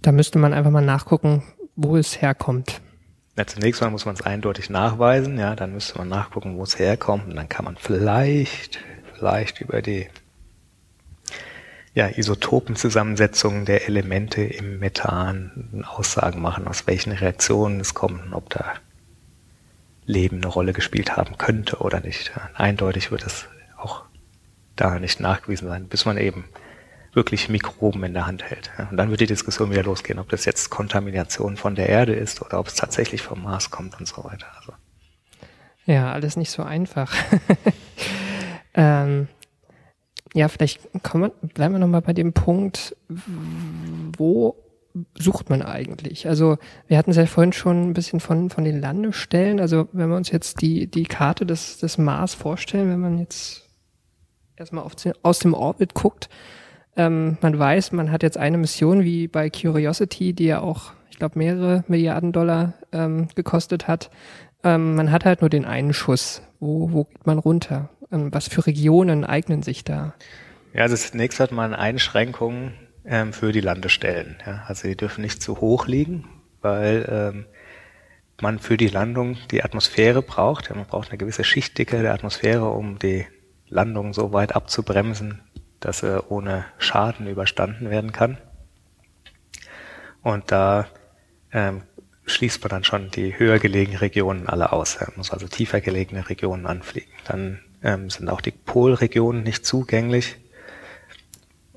[0.00, 1.42] Da müsste man einfach mal nachgucken,
[1.76, 2.80] wo es herkommt.
[3.36, 6.78] Ja, zunächst mal muss man es eindeutig nachweisen, ja, dann müsste man nachgucken, wo es
[6.78, 8.80] herkommt und dann kann man vielleicht,
[9.24, 10.06] vielleicht über die
[11.94, 18.50] ja, Isotopenzusammensetzung der Elemente im Methan Aussagen machen, aus welchen Reaktionen es kommt und ob
[18.50, 18.74] da
[20.04, 22.32] Leben eine Rolle gespielt haben könnte oder nicht.
[22.52, 23.46] Eindeutig wird es
[23.78, 24.02] auch
[24.76, 26.44] da nicht nachgewiesen sein, bis man eben
[27.14, 28.72] wirklich Mikroben in der Hand hält.
[28.90, 32.42] Und dann wird die Diskussion wieder losgehen, ob das jetzt Kontamination von der Erde ist
[32.42, 34.48] oder ob es tatsächlich vom Mars kommt und so weiter.
[34.58, 34.74] Also.
[35.86, 37.10] Ja, alles nicht so einfach.
[38.74, 39.28] ähm,
[40.34, 44.56] ja, vielleicht kommen wir, bleiben wir nochmal bei dem Punkt, wo
[45.18, 46.28] sucht man eigentlich?
[46.28, 49.60] Also wir hatten es ja vorhin schon ein bisschen von, von den Landestellen.
[49.60, 53.68] Also wenn wir uns jetzt die, die Karte des, des Mars vorstellen, wenn man jetzt
[54.56, 56.28] erstmal auf, aus dem Orbit guckt,
[56.96, 61.18] ähm, man weiß, man hat jetzt eine Mission wie bei Curiosity, die ja auch, ich
[61.18, 64.10] glaube, mehrere Milliarden Dollar ähm, gekostet hat.
[64.62, 66.42] Ähm, man hat halt nur den einen Schuss.
[66.60, 67.90] Wo, wo geht man runter?
[68.14, 70.14] Ähm, was für Regionen eignen sich da?
[70.72, 74.36] Ja, also zunächst hat man Einschränkungen ähm, für die Landestellen.
[74.46, 74.64] Ja.
[74.66, 76.26] Also die dürfen nicht zu hoch liegen,
[76.62, 77.46] weil ähm,
[78.40, 80.68] man für die Landung die Atmosphäre braucht.
[80.68, 83.26] Ja, man braucht eine gewisse Schichtdicke der Atmosphäre, um die
[83.68, 85.40] Landung so weit abzubremsen,
[85.80, 88.38] dass er ohne Schaden überstanden werden kann.
[90.22, 90.86] Und da
[91.52, 91.82] ähm,
[92.26, 94.96] schließt man dann schon die höher gelegenen Regionen alle aus.
[94.96, 97.12] Er muss also tiefer gelegene Regionen anfliegen.
[97.26, 100.36] Dann ähm, sind auch die Polregionen nicht zugänglich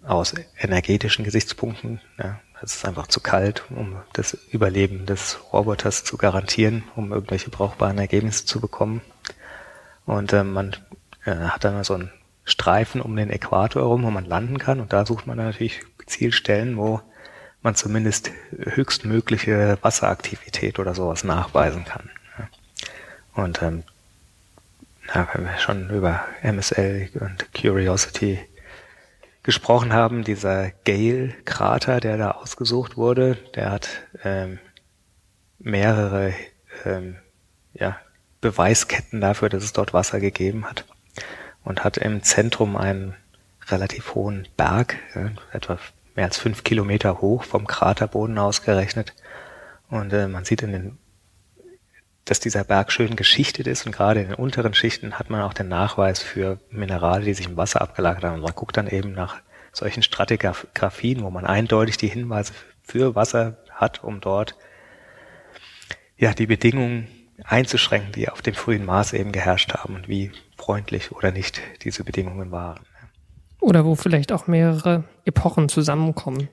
[0.03, 1.99] aus energetischen Gesichtspunkten.
[2.18, 7.49] Ja, es ist einfach zu kalt, um das Überleben des Roboters zu garantieren, um irgendwelche
[7.49, 9.01] brauchbaren Ergebnisse zu bekommen.
[10.05, 10.76] Und ähm, man
[11.26, 12.12] äh, hat dann so einen
[12.45, 14.80] Streifen um den Äquator herum, wo man landen kann.
[14.80, 17.01] Und da sucht man natürlich gezielt Stellen, wo
[17.62, 22.10] man zumindest höchstmögliche Wasseraktivität oder sowas nachweisen kann.
[23.34, 23.84] Und ähm,
[25.14, 28.39] ja, wenn wir schon über MSL und Curiosity
[29.43, 33.89] gesprochen haben, dieser Gale-Krater, der da ausgesucht wurde, der hat
[34.24, 34.60] ähm,
[35.60, 36.34] mehrere
[36.86, 37.16] ähm,
[37.74, 37.97] ja,
[38.41, 40.86] Beweisketten dafür, dass es dort Wasser gegeben hat
[41.64, 43.16] und hat im Zentrum einen
[43.68, 45.80] relativ hohen Berg, ja, etwa
[46.16, 49.14] mehr als fünf Kilometer hoch vom Kraterboden ausgerechnet.
[49.89, 50.97] Und äh, man sieht in den,
[52.30, 55.53] dass dieser Berg schön geschichtet ist und gerade in den unteren Schichten hat man auch
[55.53, 58.36] den Nachweis für Minerale, die sich im Wasser abgelagert haben.
[58.36, 59.38] Und man guckt dann eben nach
[59.71, 62.53] solchen Stratigraphien, wo man eindeutig die Hinweise
[62.84, 64.55] für Wasser hat, um dort
[66.17, 67.07] ja die Bedingungen
[67.43, 72.03] einzuschränken, die auf dem frühen Mars eben geherrscht haben und wie freundlich oder nicht diese
[72.03, 72.82] Bedingungen waren.
[73.61, 76.49] Oder wo vielleicht auch mehrere Epochen zusammenkommen.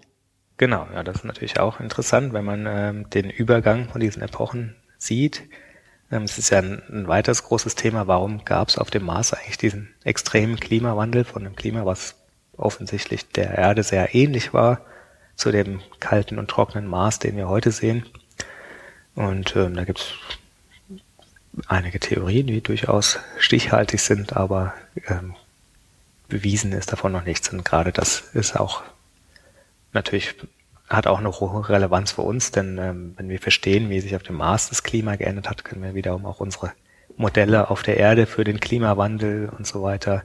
[0.57, 4.77] Genau, ja, das ist natürlich auch interessant, wenn man ähm, den Übergang von diesen Epochen
[4.99, 5.43] sieht.
[6.15, 9.35] Ähm, es ist ja ein, ein weiteres großes Thema, warum gab es auf dem Mars
[9.35, 12.15] eigentlich diesen extremen Klimawandel von einem Klima, was
[12.57, 14.81] offensichtlich der Erde sehr ähnlich war
[15.35, 18.07] zu dem kalten und trockenen Mars, den wir heute sehen.
[19.17, 20.07] Und ähm, da gibt es
[21.67, 24.73] einige Theorien, die durchaus stichhaltig sind, aber
[25.09, 25.35] ähm,
[26.29, 27.49] bewiesen ist davon noch nichts.
[27.49, 28.85] Und gerade das ist auch
[29.93, 30.37] natürlich
[30.97, 34.23] hat auch eine hohe Relevanz für uns, denn ähm, wenn wir verstehen, wie sich auf
[34.23, 36.73] dem Mars das Klima geändert hat, können wir wiederum auch unsere
[37.17, 40.25] Modelle auf der Erde für den Klimawandel und so weiter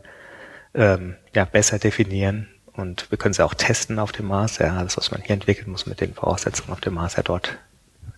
[0.73, 2.47] ähm, ja, besser definieren.
[2.73, 4.57] Und wir können sie auch testen auf dem Mars.
[4.57, 7.57] Ja, alles, was man hier entwickelt, muss mit den Voraussetzungen auf dem Mars ja dort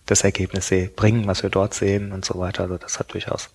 [0.06, 2.64] das Ergebnis bringen, was wir dort sehen und so weiter.
[2.64, 3.50] Also das hat durchaus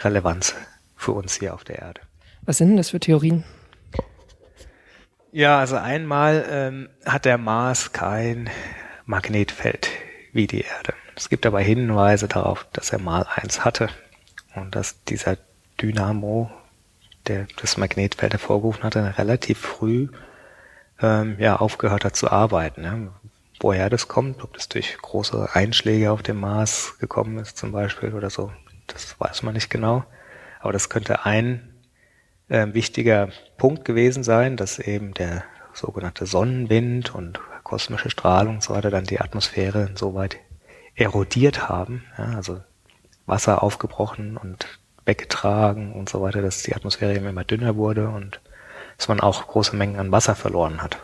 [0.00, 0.54] Relevanz
[0.96, 2.00] für uns hier auf der Erde.
[2.42, 3.44] Was sind denn das für Theorien?
[5.32, 8.50] Ja, also einmal ähm, hat der Mars kein
[9.04, 9.88] Magnetfeld
[10.32, 10.94] wie die Erde.
[11.16, 13.88] Es gibt aber Hinweise darauf, dass er mal eins hatte
[14.54, 15.36] und dass dieser
[15.80, 16.50] Dynamo,
[17.26, 20.08] der das Magnetfeld hervorgerufen hatte, relativ früh
[21.00, 22.82] ähm, ja aufgehört hat zu arbeiten.
[22.82, 23.10] Ne?
[23.60, 28.14] woher das kommt, ob das durch große Einschläge auf dem Mars gekommen ist zum Beispiel
[28.14, 28.52] oder so,
[28.86, 30.04] das weiß man nicht genau.
[30.60, 31.74] Aber das könnte ein
[32.48, 38.74] äh, wichtiger Punkt gewesen sein, dass eben der sogenannte Sonnenwind und kosmische Strahlung und so
[38.74, 40.38] weiter dann die Atmosphäre insoweit
[40.94, 42.60] erodiert haben, ja, also
[43.26, 44.66] Wasser aufgebrochen und
[45.04, 48.40] weggetragen und so weiter, dass die Atmosphäre immer dünner wurde und
[48.96, 50.98] dass man auch große Mengen an Wasser verloren hat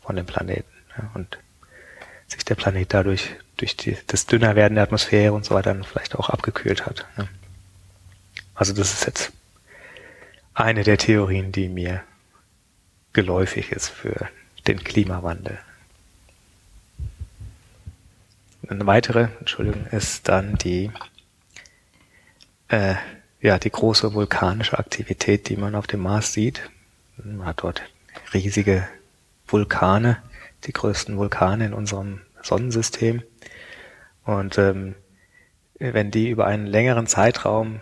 [0.00, 0.72] von dem Planeten.
[0.96, 1.38] Ja, und
[2.26, 6.16] sich der Planet dadurch durch die, das Dünnerwerden der Atmosphäre und so weiter dann vielleicht
[6.16, 7.06] auch abgekühlt hat.
[7.16, 7.28] Ne?
[8.54, 9.32] Also das ist jetzt
[10.58, 12.02] eine der Theorien, die mir
[13.12, 14.28] geläufig ist für
[14.66, 15.58] den Klimawandel.
[18.68, 20.90] eine weitere, Entschuldigung, ist dann die,
[22.68, 22.96] äh,
[23.40, 26.68] ja, die große vulkanische Aktivität, die man auf dem Mars sieht.
[27.16, 27.82] Man hat dort
[28.34, 28.86] riesige
[29.46, 30.18] Vulkane,
[30.64, 33.22] die größten Vulkane in unserem Sonnensystem.
[34.24, 34.94] Und ähm,
[35.78, 37.80] wenn die über einen längeren Zeitraum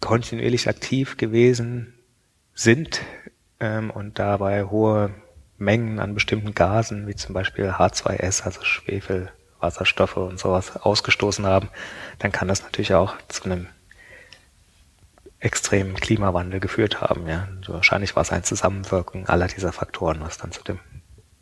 [0.00, 1.94] kontinuierlich aktiv gewesen
[2.54, 3.00] sind
[3.60, 5.14] ähm, und dabei hohe
[5.58, 11.68] Mengen an bestimmten Gasen, wie zum Beispiel H2S, also Schwefel, Wasserstoffe und sowas ausgestoßen haben,
[12.20, 13.66] dann kann das natürlich auch zu einem
[15.40, 17.26] extremen Klimawandel geführt haben.
[17.26, 17.48] Ja.
[17.58, 20.78] Also wahrscheinlich war es ein Zusammenwirken aller dieser Faktoren, was dann zu dem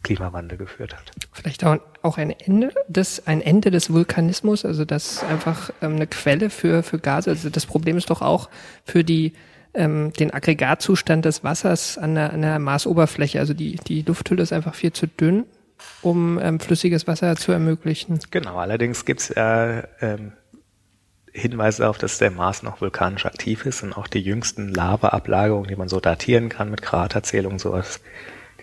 [0.06, 1.10] Klimawandel geführt hat.
[1.32, 6.50] Vielleicht auch, ein Ende des, ein Ende des Vulkanismus, also das einfach ähm, eine Quelle
[6.50, 7.30] für, für Gase.
[7.30, 8.48] Also das Problem ist doch auch
[8.84, 9.32] für die
[9.74, 13.40] ähm, den Aggregatzustand des Wassers an der, an der Marsoberfläche.
[13.40, 15.44] Also die, die Lufthülle ist einfach viel zu dünn,
[16.02, 18.20] um ähm, flüssiges Wasser zu ermöglichen.
[18.30, 20.32] Genau, allerdings gibt es äh, ähm,
[21.32, 25.76] Hinweise darauf, dass der Mars noch vulkanisch aktiv ist und auch die jüngsten Lava-Ablagerungen, die
[25.76, 28.00] man so datieren kann mit Kraterzählungen sowas,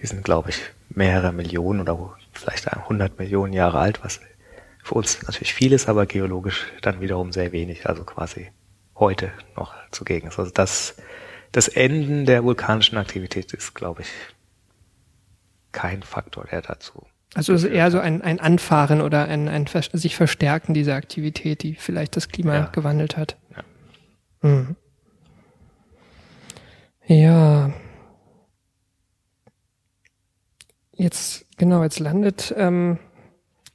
[0.03, 4.19] die sind, glaube ich, mehrere Millionen oder vielleicht 100 Millionen Jahre alt, was
[4.83, 8.51] für uns natürlich viel ist, aber geologisch dann wiederum sehr wenig, also quasi
[8.95, 10.37] heute noch zugegen ist.
[10.37, 10.97] Also das,
[11.53, 14.09] das Enden der vulkanischen Aktivität ist, glaube ich,
[15.71, 17.07] kein Faktor, der dazu.
[17.33, 21.63] Also es ist eher so ein, ein Anfahren oder ein, ein sich verstärken dieser Aktivität,
[21.63, 22.65] die vielleicht das Klima ja.
[22.65, 23.37] gewandelt hat.
[23.55, 23.63] Ja.
[24.41, 24.75] Hm.
[27.07, 27.71] ja.
[30.95, 32.99] Jetzt, genau, jetzt landet ähm,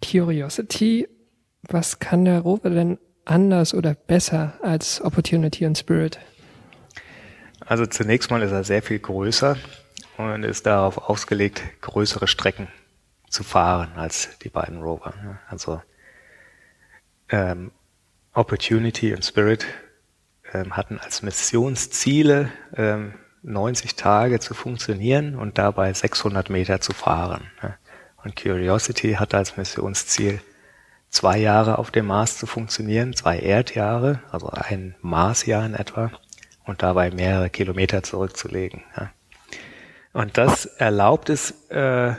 [0.04, 1.08] Curiosity.
[1.62, 6.18] Was kann der Rover denn anders oder besser als Opportunity und Spirit?
[7.60, 9.56] Also zunächst mal ist er sehr viel größer
[10.16, 12.68] und ist darauf ausgelegt, größere Strecken
[13.28, 15.12] zu fahren als die beiden Rover.
[15.48, 15.82] Also
[17.28, 17.72] ähm,
[18.32, 19.66] Opportunity und Spirit
[20.52, 27.50] ähm, hatten als Missionsziele ähm, 90 Tage zu funktionieren und dabei 600 Meter zu fahren.
[28.24, 30.40] Und Curiosity hatte als Missionsziel
[31.10, 36.10] zwei Jahre auf dem Mars zu funktionieren, zwei Erdjahre, also ein Marsjahr in etwa,
[36.64, 38.82] und dabei mehrere Kilometer zurückzulegen.
[38.96, 39.10] Ja.
[40.12, 42.14] Und das erlaubt es, äh,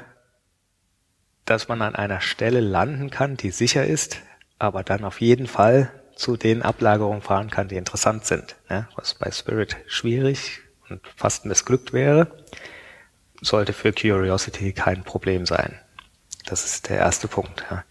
[1.45, 4.17] dass man an einer Stelle landen kann, die sicher ist,
[4.57, 8.55] aber dann auf jeden Fall zu den Ablagerungen fahren kann, die interessant sind.
[8.69, 8.87] Ja.
[8.95, 12.27] Was bei Spirit schwierig und fast missglückt wäre,
[13.41, 15.79] sollte für Curiosity kein Problem sein.
[16.45, 17.65] Das ist der erste Punkt.
[17.69, 17.83] Ja.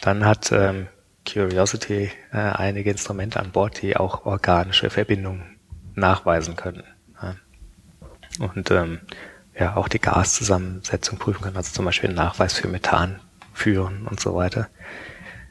[0.00, 0.88] Dann hat ähm,
[1.26, 5.58] Curiosity äh, einige Instrumente an Bord, die auch organische Verbindungen
[5.94, 6.84] nachweisen können.
[7.22, 7.36] Ja.
[8.38, 9.00] Und ähm,
[9.58, 13.20] ja, auch die Gaszusammensetzung prüfen können, also zum Beispiel einen Nachweis für Methan
[13.54, 14.68] führen und so weiter,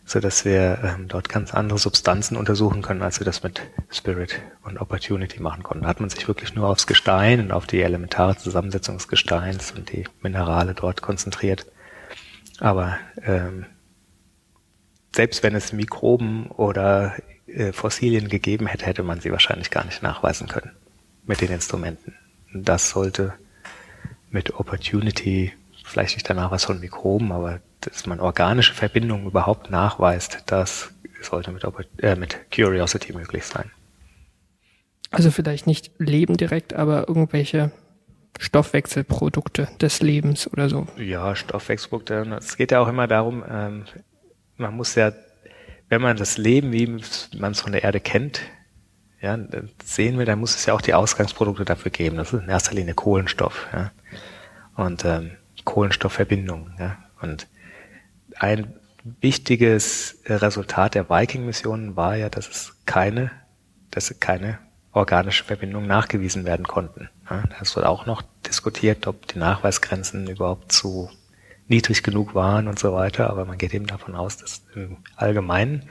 [0.05, 4.39] so dass wir ähm, dort ganz andere Substanzen untersuchen können, als wir das mit Spirit
[4.63, 5.83] und Opportunity machen konnten.
[5.83, 9.71] Da hat man sich wirklich nur aufs Gestein und auf die elementare Zusammensetzung des Gesteins
[9.71, 11.65] und die Minerale dort konzentriert.
[12.59, 13.65] Aber ähm,
[15.15, 17.15] selbst wenn es Mikroben oder
[17.47, 20.71] äh, Fossilien gegeben hätte, hätte man sie wahrscheinlich gar nicht nachweisen können
[21.25, 22.13] mit den Instrumenten.
[22.53, 23.33] Das sollte
[24.29, 25.53] mit Opportunity,
[25.85, 31.51] vielleicht nicht der Nachweis von Mikroben, aber dass man organische Verbindungen überhaupt nachweist, das sollte
[31.51, 31.63] mit,
[32.01, 33.71] äh, mit Curiosity möglich sein.
[35.11, 37.71] Also vielleicht nicht Leben direkt, aber irgendwelche
[38.39, 40.87] Stoffwechselprodukte des Lebens oder so.
[40.97, 42.37] Ja, Stoffwechselprodukte.
[42.37, 43.85] Es geht ja auch immer darum, ähm,
[44.57, 45.13] man muss ja,
[45.89, 48.41] wenn man das Leben, wie man es von der Erde kennt,
[49.21, 49.39] ja,
[49.83, 52.17] sehen will, dann muss es ja auch die Ausgangsprodukte dafür geben.
[52.17, 53.91] Das ist in erster Linie Kohlenstoff, ja.
[54.75, 55.31] Und ähm,
[55.65, 56.97] Kohlenstoffverbindungen, ja.
[57.21, 57.47] Und
[58.37, 58.73] ein
[59.21, 63.31] wichtiges Resultat der Viking-Missionen war ja, dass es keine,
[63.91, 64.59] dass keine
[64.91, 67.09] organische Verbindungen nachgewiesen werden konnten.
[67.29, 67.43] Ja.
[67.59, 71.09] Das wird auch noch diskutiert, ob die Nachweisgrenzen überhaupt zu
[71.67, 75.89] niedrig genug waren und so weiter, aber man geht eben davon aus, dass im Allgemeinen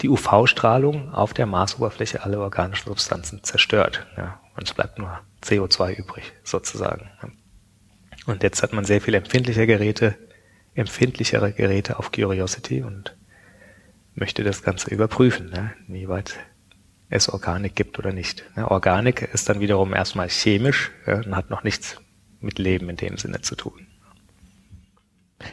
[0.00, 4.06] die UV-Strahlung auf der Marsoberfläche alle organischen Substanzen zerstört.
[4.16, 7.10] Ja, und es bleibt nur CO2 übrig, sozusagen.
[8.26, 10.16] Und jetzt hat man sehr viel empfindlicher Geräte,
[10.74, 13.16] empfindlichere Geräte auf Curiosity und
[14.14, 16.38] möchte das Ganze überprüfen, ne, inwieweit
[17.08, 18.44] es Organik gibt oder nicht.
[18.56, 21.96] Ne, Organik ist dann wiederum erstmal chemisch ja, und hat noch nichts
[22.40, 23.86] mit Leben in dem Sinne zu tun.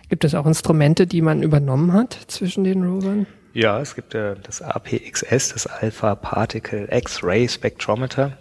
[0.07, 3.25] Gibt es auch Instrumente, die man übernommen hat zwischen den Rovern?
[3.53, 8.37] Ja, es gibt äh, das APXS, das Alpha Particle X-Ray Spectrometer,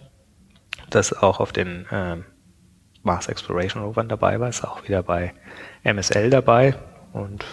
[0.91, 2.17] das auch auf den äh,
[3.03, 5.33] Mars Exploration Rovern dabei war, ist auch wieder bei
[5.83, 6.75] MSL dabei
[7.13, 7.45] und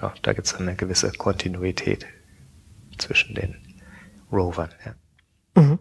[0.00, 2.06] ja, da gibt es eine gewisse Kontinuität
[2.98, 3.56] zwischen den
[4.32, 4.70] Rovern.
[4.84, 5.62] Ja.
[5.62, 5.78] Mhm.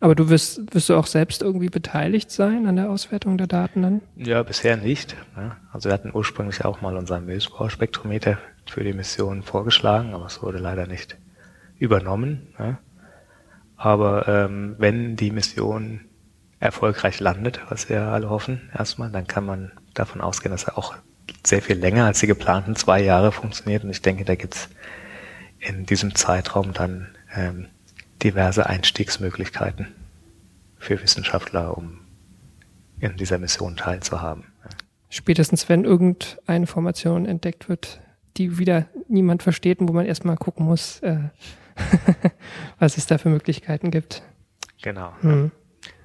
[0.00, 3.82] Aber du wirst, wirst du auch selbst irgendwie beteiligt sein an der Auswertung der Daten
[3.82, 4.02] dann?
[4.14, 5.16] Ja, bisher nicht.
[5.36, 5.56] Ne?
[5.72, 10.58] Also wir hatten ursprünglich auch mal unseren Milchbauspektrometer für die Mission vorgeschlagen, aber es wurde
[10.58, 11.16] leider nicht
[11.78, 12.54] übernommen.
[12.58, 12.78] Ne?
[13.76, 16.00] Aber ähm, wenn die Mission
[16.60, 20.94] erfolgreich landet, was wir alle hoffen erstmal, dann kann man davon ausgehen, dass er auch
[21.44, 23.84] sehr viel länger als die geplanten zwei Jahre funktioniert.
[23.84, 24.68] Und ich denke, da gibt's
[25.60, 27.66] in diesem Zeitraum dann ähm,
[28.22, 29.94] diverse Einstiegsmöglichkeiten
[30.78, 32.00] für Wissenschaftler, um
[33.00, 34.44] in dieser Mission teilzuhaben.
[35.10, 38.00] Spätestens wenn irgendeine Formation entdeckt wird,
[38.36, 41.18] die wieder niemand versteht und wo man erstmal gucken muss, äh,
[42.78, 44.22] was es da für Möglichkeiten gibt.
[44.82, 45.12] Genau.
[45.20, 45.50] Hm.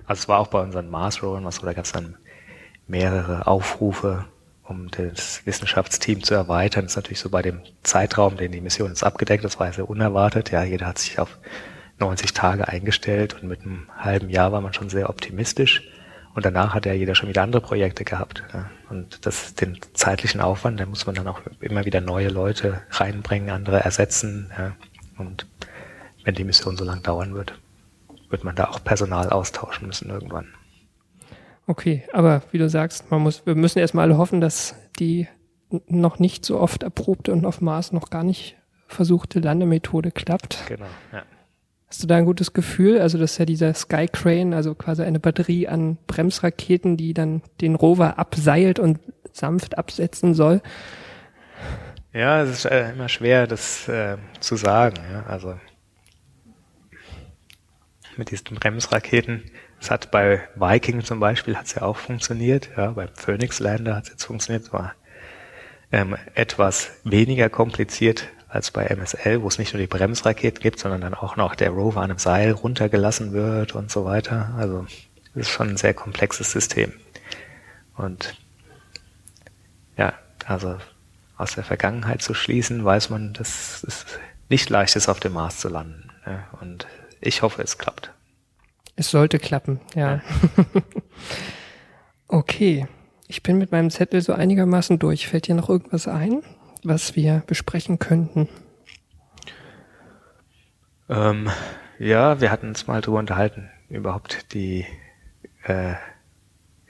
[0.05, 2.15] Also es war auch bei unseren Mars-Rovern was, da gab es dann
[2.87, 4.25] mehrere Aufrufe,
[4.63, 6.85] um das Wissenschaftsteam zu erweitern.
[6.85, 9.89] Das ist natürlich so bei dem Zeitraum, den die Mission ist abgedeckt, das war sehr
[9.89, 10.51] unerwartet.
[10.51, 11.37] Ja, jeder hat sich auf
[11.99, 15.83] 90 Tage eingestellt und mit einem halben Jahr war man schon sehr optimistisch.
[16.35, 18.43] Und danach hat ja jeder schon wieder andere Projekte gehabt.
[18.53, 18.69] Ja.
[18.89, 23.51] Und das, den zeitlichen Aufwand, da muss man dann auch immer wieder neue Leute reinbringen,
[23.51, 24.51] andere ersetzen.
[24.57, 24.75] Ja.
[25.17, 25.45] Und
[26.23, 27.59] wenn die Mission so lang dauern wird,
[28.33, 30.47] wird man da auch Personal austauschen müssen irgendwann.
[31.67, 35.27] Okay, aber wie du sagst, man muss, wir müssen erstmal alle hoffen, dass die
[35.87, 38.57] noch nicht so oft erprobte und auf Mars noch gar nicht
[38.87, 40.63] versuchte Landemethode klappt.
[40.67, 41.23] Genau, ja.
[41.87, 42.99] Hast du da ein gutes Gefühl?
[42.99, 47.43] Also das ist ja dieser Sky Crane, also quasi eine Batterie an Bremsraketen, die dann
[47.61, 48.99] den Rover abseilt und
[49.31, 50.61] sanft absetzen soll.
[52.13, 54.95] Ja, es ist äh, immer schwer, das äh, zu sagen.
[55.11, 55.23] Ja?
[55.27, 55.55] Also
[58.17, 59.43] mit diesen Bremsraketen.
[59.79, 62.69] Es hat bei Viking zum Beispiel hat's ja auch funktioniert.
[62.77, 64.71] Ja, beim Phoenix Lander hat es jetzt funktioniert.
[64.71, 64.95] War
[65.91, 71.01] ähm, etwas weniger kompliziert als bei MSL, wo es nicht nur die Bremsrakete gibt, sondern
[71.01, 74.53] dann auch noch der Rover an einem Seil runtergelassen wird und so weiter.
[74.57, 74.85] Also
[75.33, 76.93] es ist schon ein sehr komplexes System.
[77.95, 78.35] Und
[79.97, 80.13] ja,
[80.45, 80.77] also
[81.37, 84.05] aus der Vergangenheit zu schließen, weiß man, dass es
[84.49, 86.09] nicht leicht ist, auf dem Mars zu landen.
[86.25, 86.87] Ja, und
[87.23, 88.11] ich hoffe, es klappt.
[88.95, 90.21] Es sollte klappen, ja.
[92.27, 92.87] okay.
[93.27, 95.27] Ich bin mit meinem Zettel so einigermaßen durch.
[95.27, 96.43] Fällt dir noch irgendwas ein?
[96.83, 98.49] was wir besprechen könnten?
[101.09, 101.49] Ähm,
[101.99, 104.85] ja, wir hatten uns mal drüber unterhalten, überhaupt die,
[105.63, 105.93] äh,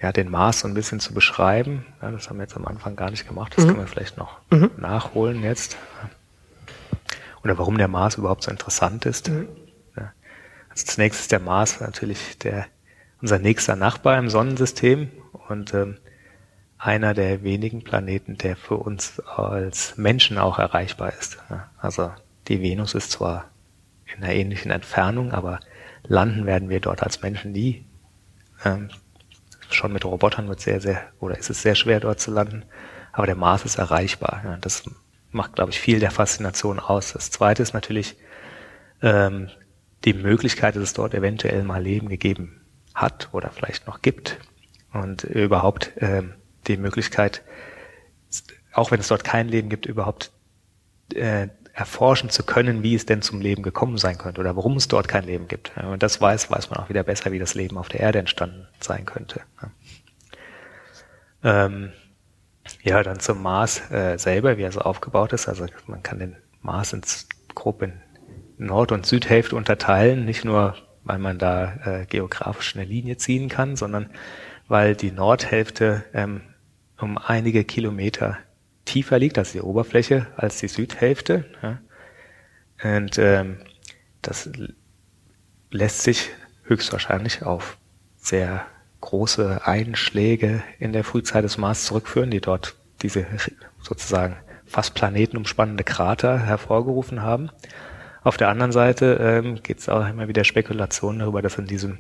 [0.02, 1.86] ja, den Mars so ein bisschen zu beschreiben.
[2.02, 3.54] Ja, das haben wir jetzt am Anfang gar nicht gemacht.
[3.56, 3.70] Das mhm.
[3.70, 4.72] können wir vielleicht noch mhm.
[4.78, 5.78] nachholen jetzt.
[7.44, 9.30] Oder warum der Mars überhaupt so interessant ist.
[9.30, 9.48] Mhm.
[10.74, 12.66] Also zunächst ist der Mars natürlich der,
[13.22, 15.12] unser nächster Nachbar im Sonnensystem
[15.48, 15.98] und ähm,
[16.80, 21.38] einer der wenigen Planeten, der für uns als Menschen auch erreichbar ist.
[21.78, 22.12] Also
[22.48, 23.52] die Venus ist zwar
[24.06, 25.60] in einer ähnlichen Entfernung, aber
[26.04, 27.86] landen werden wir dort als Menschen nie.
[28.66, 28.90] Ähm,
[29.70, 32.66] schon mit Robotern wird sehr, sehr, oder ist es sehr schwer dort zu landen,
[33.12, 34.42] aber der Mars ist erreichbar.
[34.44, 34.84] Ja, das
[35.32, 37.14] macht, glaube ich, viel der Faszination aus.
[37.14, 38.18] Das zweite ist natürlich
[39.02, 39.50] ähm,
[40.06, 42.62] die Möglichkeit, dass es dort eventuell mal Leben gegeben
[42.94, 44.38] hat oder vielleicht noch gibt.
[44.92, 46.36] Und überhaupt ähm,
[46.68, 47.42] die Möglichkeit,
[48.74, 50.32] auch wenn es dort kein Leben gibt, überhaupt
[51.16, 54.88] äh, erforschen zu können, wie es denn zum Leben gekommen sein könnte oder warum es
[54.88, 55.76] dort kein Leben gibt.
[55.76, 58.20] Wenn man das weiß, weiß man auch wieder besser, wie das Leben auf der Erde
[58.20, 59.42] entstanden sein könnte.
[61.44, 61.92] Ähm,
[62.84, 65.50] ja, dann zum Mars äh, selber, wie er so aufgebaut ist.
[65.50, 67.94] Also man kann den Mars ins grob in
[68.58, 73.76] Nord- und Südhälfte unterteilen, nicht nur, weil man da äh, geografisch eine Linie ziehen kann,
[73.76, 74.10] sondern
[74.68, 76.42] weil die Nordhälfte ähm,
[77.00, 78.38] um einige Kilometer
[78.86, 81.46] tiefer liegt, also die Oberfläche, als die Südhälfte.
[81.62, 81.80] Ja.
[82.84, 83.58] Und ähm,
[84.22, 84.50] das
[85.72, 86.30] lässt sich
[86.64, 87.78] höchstwahrscheinlich auf
[88.18, 88.66] sehr
[89.02, 93.26] große Einschläge in der Frühzeit des Mars zurückführen, die dort diese
[93.82, 97.50] sozusagen fast planetenumspannende Krater hervorgerufen haben.
[98.24, 102.00] Auf der anderen Seite ähm, gibt es auch immer wieder Spekulationen darüber, dass in diesem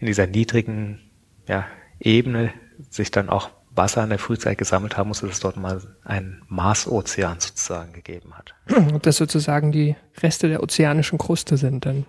[0.00, 1.00] in dieser niedrigen
[1.46, 1.66] ja,
[1.98, 2.52] Ebene
[2.90, 6.42] sich dann auch Wasser in der Frühzeit gesammelt haben muss, dass es dort mal einen
[6.48, 8.54] Marsozean sozusagen gegeben hat.
[8.94, 12.04] Ob das sozusagen die Reste der ozeanischen Kruste sind dann?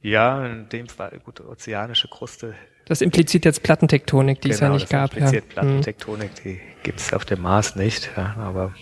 [0.00, 2.54] Ja, in dem Fall, gut, ozeanische Kruste.
[2.86, 5.12] Das impliziert jetzt Plattentektonik, die genau, es ja genau, nicht gab.
[5.12, 5.52] Impliziert ja.
[5.52, 6.42] Plattentektonik, mhm.
[6.44, 8.72] die gibt es auf dem Mars nicht, ja, aber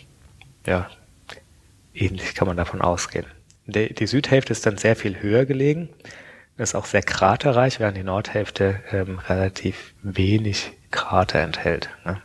[0.66, 0.88] ja,
[1.94, 3.26] ähnlich kann man davon ausgehen.
[3.66, 5.88] Die, die Südhälfte ist dann sehr viel höher gelegen,
[6.56, 11.90] ist auch sehr kraterreich, während die Nordhälfte ähm, relativ wenig Krater enthält.
[12.04, 12.22] Ne?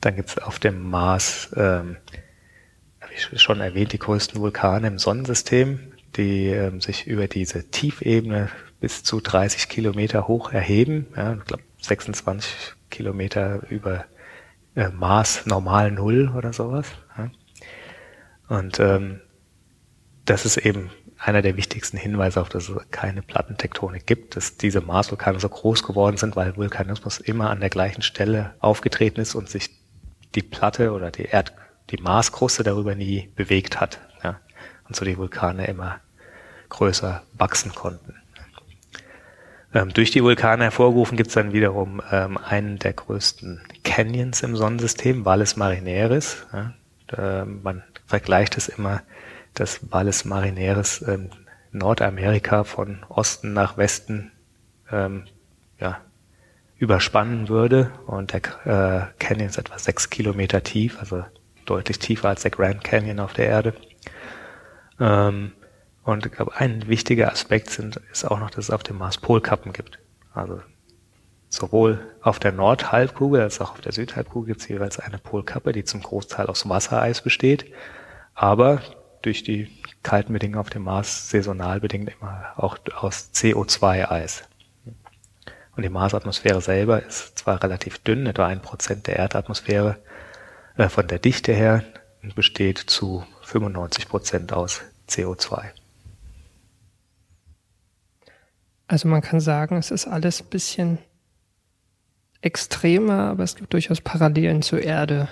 [0.00, 1.96] Dann gibt es auf dem Mars ähm,
[3.10, 8.48] wie schon erwähnt, die größten Vulkane im Sonnensystem, die ähm, sich über diese Tiefebene
[8.80, 11.06] bis zu 30 Kilometer hoch erheben.
[11.16, 14.04] Ja, ich glaube 26 Kilometer über
[14.74, 16.86] äh, Mars normal Null oder sowas.
[17.16, 17.30] Ja.
[18.48, 19.20] Und ähm,
[20.28, 24.80] das ist eben einer der wichtigsten Hinweise auf, dass es keine Plattentektonik gibt, dass diese
[24.80, 29.48] Marsvulkane so groß geworden sind, weil Vulkanismus immer an der gleichen Stelle aufgetreten ist und
[29.48, 29.70] sich
[30.34, 31.54] die Platte oder die Erd,
[31.90, 34.00] die Marskruste darüber nie bewegt hat.
[34.22, 34.38] Ja.
[34.86, 36.00] Und so die Vulkane immer
[36.68, 38.14] größer wachsen konnten.
[39.72, 44.56] Ähm, durch die Vulkane hervorgerufen gibt es dann wiederum ähm, einen der größten Canyons im
[44.56, 46.46] Sonnensystem, Valles Marineris.
[46.52, 46.74] Ja.
[47.06, 49.00] Da, man vergleicht es immer
[49.54, 51.30] dass Valles Marineris ähm,
[51.72, 54.32] Nordamerika von Osten nach Westen
[54.90, 55.24] ähm,
[55.78, 56.00] ja,
[56.76, 57.90] überspannen würde.
[58.06, 61.24] Und der äh, Canyon ist etwa sechs Kilometer tief, also
[61.64, 63.74] deutlich tiefer als der Grand Canyon auf der Erde.
[65.00, 65.52] Ähm,
[66.04, 69.18] und ich glaube, ein wichtiger Aspekt sind, ist auch noch, dass es auf dem Mars
[69.18, 69.98] Polkappen gibt.
[70.32, 70.62] Also
[71.50, 75.84] sowohl auf der Nordhalbkugel als auch auf der Südhalbkugel gibt es jeweils eine Polkappe, die
[75.84, 77.66] zum Großteil aus Wassereis besteht.
[78.34, 78.80] Aber
[79.22, 79.68] durch die
[80.02, 84.44] kalten Bedingungen auf dem Mars saisonal bedingt immer auch aus CO2-Eis.
[85.76, 89.96] Und die Marsatmosphäre selber ist zwar relativ dünn, etwa ein Prozent der Erdatmosphäre
[90.76, 91.84] äh, von der Dichte her
[92.22, 95.70] und besteht zu 95 Prozent aus CO2.
[98.88, 100.98] Also man kann sagen, es ist alles ein bisschen
[102.40, 105.28] extremer, aber es gibt durchaus Parallelen zur Erde.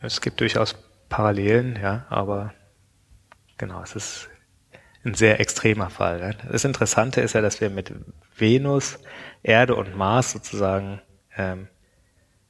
[0.00, 0.74] Es gibt durchaus
[1.08, 2.52] Parallelen, ja, aber
[3.58, 4.28] Genau, es ist
[5.04, 6.20] ein sehr extremer Fall.
[6.20, 6.36] Ne?
[6.50, 7.92] Das Interessante ist ja, dass wir mit
[8.36, 8.98] Venus,
[9.42, 11.00] Erde und Mars sozusagen
[11.36, 11.68] ähm,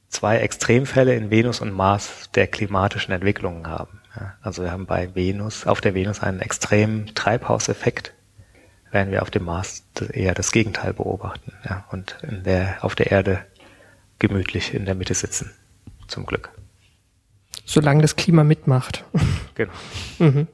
[0.08, 4.00] zwei Extremfälle in Venus und Mars der klimatischen Entwicklungen haben.
[4.18, 4.34] Ja?
[4.40, 8.14] Also wir haben bei Venus, auf der Venus einen extremen Treibhauseffekt,
[8.92, 11.84] während wir auf dem Mars eher das Gegenteil beobachten ja?
[11.90, 13.44] und in der, auf der Erde
[14.20, 15.52] gemütlich in der Mitte sitzen.
[16.06, 16.50] Zum Glück.
[17.64, 19.04] Solange das Klima mitmacht.
[19.54, 19.72] Genau.
[20.18, 20.48] mhm.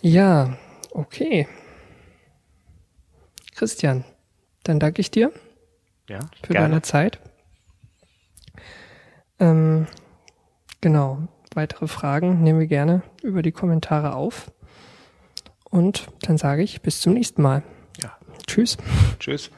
[0.00, 0.56] Ja,
[0.90, 1.46] okay.
[3.54, 4.04] Christian,
[4.64, 5.30] dann danke ich dir
[6.08, 6.68] ja, für gerne.
[6.68, 7.20] deine Zeit.
[9.38, 9.86] Ähm,
[10.80, 14.50] genau, weitere Fragen nehmen wir gerne über die Kommentare auf.
[15.64, 17.62] Und dann sage ich bis zum nächsten Mal.
[18.02, 18.16] Ja.
[18.46, 18.76] Tschüss.
[19.18, 19.50] Tschüss.